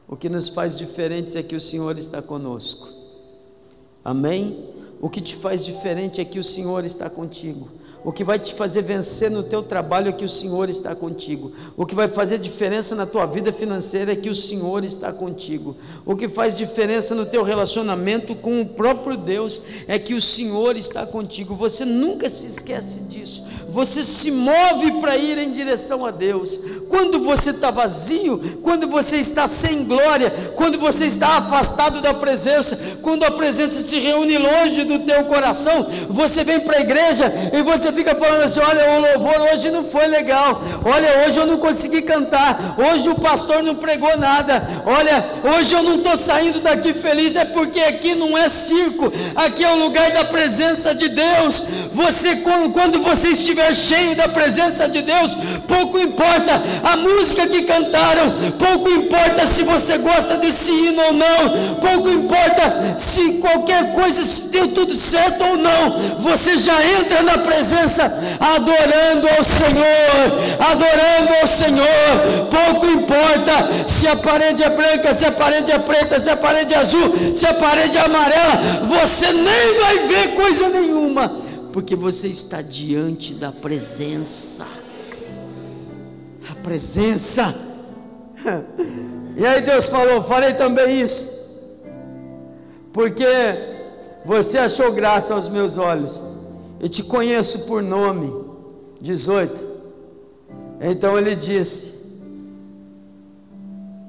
O 0.07 0.17
que 0.17 0.27
nos 0.27 0.49
faz 0.49 0.79
diferentes 0.79 1.35
é 1.35 1.43
que 1.43 1.55
o 1.55 1.61
Senhor 1.61 1.95
está 1.99 2.23
conosco. 2.23 2.89
Amém? 4.03 4.67
O 4.99 5.11
que 5.11 5.21
te 5.21 5.35
faz 5.35 5.63
diferente 5.63 6.19
é 6.19 6.25
que 6.25 6.39
o 6.39 6.43
Senhor 6.43 6.83
está 6.83 7.07
contigo. 7.07 7.69
O 8.03 8.13
que 8.13 8.23
vai 8.23 8.39
te 8.39 8.53
fazer 8.53 8.81
vencer 8.81 9.29
no 9.29 9.43
teu 9.43 9.61
trabalho 9.61 10.09
é 10.09 10.11
que 10.13 10.23
o 10.23 10.29
Senhor 10.29 10.69
está 10.69 10.95
contigo. 10.95 11.51
O 11.75 11.85
que 11.85 11.93
vai 11.93 12.07
fazer 12.07 12.37
diferença 12.37 12.95
na 12.95 13.05
tua 13.05 13.25
vida 13.25 13.51
financeira 13.51 14.13
é 14.13 14.15
que 14.15 14.29
o 14.29 14.35
Senhor 14.35 14.85
está 14.85 15.11
contigo. 15.11 15.75
O 16.05 16.15
que 16.15 16.29
faz 16.29 16.55
diferença 16.55 17.13
no 17.13 17.25
teu 17.25 17.43
relacionamento 17.43 18.35
com 18.35 18.61
o 18.61 18.65
próprio 18.65 19.17
Deus 19.17 19.61
é 19.85 19.99
que 19.99 20.13
o 20.13 20.21
Senhor 20.21 20.77
está 20.77 21.05
contigo. 21.05 21.55
Você 21.55 21.83
nunca 21.83 22.29
se 22.29 22.47
esquece 22.47 23.01
disso. 23.01 23.43
Você 23.69 24.03
se 24.03 24.31
move 24.31 24.99
para 24.99 25.17
ir 25.17 25.37
em 25.37 25.51
direção 25.51 26.05
a 26.05 26.11
Deus. 26.11 26.59
Quando 26.87 27.19
você 27.19 27.51
está 27.51 27.69
vazio, 27.69 28.59
quando 28.63 28.87
você 28.87 29.17
está 29.17 29.47
sem 29.47 29.83
glória, 29.83 30.31
quando 30.55 30.79
você 30.79 31.05
está 31.05 31.37
afastado 31.37 32.01
da 32.01 32.13
presença, 32.13 32.77
quando 33.01 33.23
a 33.23 33.31
presença 33.31 33.81
se 33.81 33.99
reúne 33.99 34.37
longe 34.37 34.85
do 34.85 34.99
teu 34.99 35.25
coração, 35.25 35.85
você 36.09 36.43
vem 36.43 36.61
para 36.61 36.77
a 36.77 36.81
igreja 36.81 37.31
e 37.53 37.61
você 37.61 37.88
você 37.89 37.93
fica 37.93 38.15
falando 38.15 38.43
assim: 38.43 38.59
olha, 38.59 38.91
o 38.91 38.99
louvor 39.01 39.51
hoje 39.51 39.71
não 39.71 39.83
foi 39.83 40.07
legal, 40.07 40.61
olha, 40.85 41.25
hoje 41.25 41.39
eu 41.39 41.45
não 41.45 41.57
consegui 41.57 42.01
cantar, 42.01 42.75
hoje 42.77 43.09
o 43.09 43.15
pastor 43.15 43.63
não 43.63 43.75
pregou 43.75 44.15
nada, 44.17 44.61
olha, 44.85 45.25
hoje 45.55 45.73
eu 45.73 45.81
não 45.83 45.95
estou 45.95 46.15
saindo 46.15 46.59
daqui 46.59 46.93
feliz, 46.93 47.35
é 47.35 47.45
porque 47.45 47.79
aqui 47.79 48.15
não 48.15 48.37
é 48.37 48.47
circo, 48.47 49.11
aqui 49.35 49.63
é 49.63 49.71
o 49.71 49.79
lugar 49.79 50.11
da 50.11 50.25
presença 50.25 50.93
de 50.93 51.09
Deus. 51.09 51.63
Você, 51.93 52.37
quando 52.37 53.01
você 53.01 53.29
estiver 53.29 53.73
cheio 53.75 54.15
da 54.15 54.27
presença 54.27 54.87
de 54.87 55.01
Deus, 55.01 55.35
pouco 55.67 55.99
importa 55.99 56.61
a 56.83 56.95
música 56.97 57.47
que 57.47 57.63
cantaram, 57.63 58.53
pouco 58.57 58.89
importa 58.89 59.45
se 59.45 59.63
você 59.63 59.97
gosta 59.97 60.37
desse 60.37 60.71
hino 60.71 61.01
ou 61.01 61.13
não, 61.13 61.75
pouco 61.75 62.09
importa 62.09 62.95
se 62.97 63.33
qualquer 63.39 63.93
coisa 63.93 64.19
deu 64.49 64.67
tudo 64.69 64.93
certo 64.93 65.43
ou 65.43 65.57
não, 65.57 65.97
você 66.19 66.57
já 66.57 66.75
entra 66.99 67.23
na 67.23 67.37
presença 67.39 67.78
presença, 67.79 68.11
adorando 68.39 69.27
ao 69.27 69.43
Senhor, 69.43 70.69
adorando 70.71 71.33
ao 71.41 71.47
Senhor. 71.47 72.47
Pouco 72.49 72.85
importa 72.87 73.87
se 73.87 74.07
a 74.07 74.15
parede 74.15 74.63
é 74.63 74.69
branca, 74.69 75.13
se 75.13 75.25
a 75.25 75.31
parede 75.31 75.71
é 75.71 75.79
preta, 75.79 76.19
se 76.19 76.29
a 76.29 76.37
parede 76.37 76.73
é 76.73 76.77
azul, 76.77 77.35
se 77.35 77.45
a 77.45 77.53
parede 77.53 77.97
é 77.97 78.01
amarela, 78.01 78.85
você 78.87 79.31
nem 79.31 79.79
vai 79.79 80.07
ver 80.07 80.35
coisa 80.35 80.69
nenhuma, 80.69 81.29
porque 81.71 81.95
você 81.95 82.27
está 82.27 82.61
diante 82.61 83.33
da 83.33 83.51
presença. 83.51 84.65
A 86.49 86.55
presença. 86.55 87.55
E 89.37 89.45
aí 89.45 89.61
Deus 89.61 89.87
falou: 89.87 90.21
farei 90.21 90.51
também 90.51 90.99
isso, 90.99 91.31
porque 92.91 93.23
você 94.25 94.57
achou 94.57 94.91
graça 94.91 95.33
aos 95.33 95.47
meus 95.47 95.77
olhos 95.77 96.21
eu 96.79 96.89
te 96.89 97.03
conheço 97.03 97.65
por 97.65 97.81
nome. 97.81 98.49
18. 99.01 99.79
Então 100.81 101.17
ele 101.17 101.35
disse: 101.35 101.99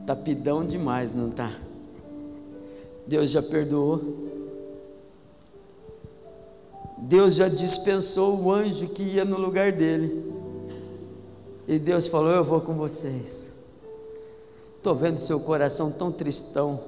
Tapidão 0.06 0.64
demais, 0.64 1.14
não 1.14 1.30
tá? 1.30 1.56
Deus 3.06 3.30
já 3.30 3.42
perdoou. 3.42 4.28
Deus 6.98 7.34
já 7.34 7.48
dispensou 7.48 8.40
o 8.40 8.52
anjo 8.52 8.88
que 8.88 9.02
ia 9.02 9.24
no 9.24 9.38
lugar 9.38 9.72
dele. 9.72 10.32
E 11.66 11.78
Deus 11.78 12.06
falou: 12.06 12.30
Eu 12.30 12.44
vou 12.44 12.60
com 12.60 12.74
vocês. 12.74 13.52
Estou 14.76 14.94
vendo 14.94 15.18
seu 15.18 15.40
coração 15.40 15.90
tão 15.90 16.10
tristão, 16.10 16.80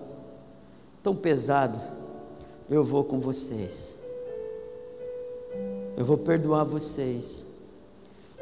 tão 1.02 1.14
pesado. 1.14 1.80
Eu 2.68 2.82
vou 2.82 3.04
com 3.04 3.20
vocês. 3.20 4.01
Eu 6.02 6.06
vou 6.06 6.18
perdoar 6.18 6.64
vocês. 6.64 7.46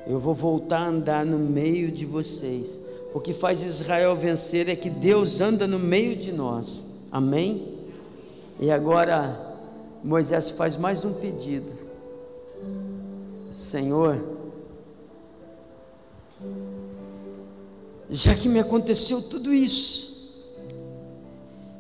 Eu 0.07 0.19
vou 0.19 0.33
voltar 0.33 0.79
a 0.79 0.89
andar 0.89 1.27
no 1.27 1.39
meio 1.39 1.93
de 1.93 2.07
vocês. 2.07 2.81
O 3.13 3.21
que 3.21 3.35
faz 3.35 3.63
Israel 3.63 4.17
vencer 4.17 4.67
é 4.71 4.75
que 4.75 4.89
Deus 4.89 5.43
anda 5.43 5.67
no 5.67 5.79
meio 5.79 6.17
de 6.17 6.33
nós. 6.33 6.87
Amém? 7.13 7.77
E 8.59 8.71
agora 8.71 9.59
Moisés 10.03 10.49
faz 10.49 10.79
mais 10.79 11.05
um 11.05 11.13
pedido. 11.13 11.71
Senhor, 13.53 14.19
já 18.09 18.35
que 18.35 18.49
me 18.49 18.59
aconteceu 18.59 19.21
tudo 19.21 19.53
isso, 19.53 20.35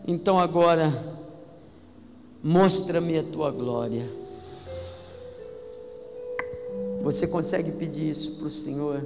então 0.06 0.38
agora 0.38 1.16
mostra-me 2.44 3.18
a 3.18 3.22
tua 3.22 3.50
glória. 3.50 4.19
Você 7.02 7.26
consegue 7.26 7.72
pedir 7.72 8.10
isso 8.10 8.36
para 8.38 8.46
o 8.46 8.50
Senhor? 8.50 9.02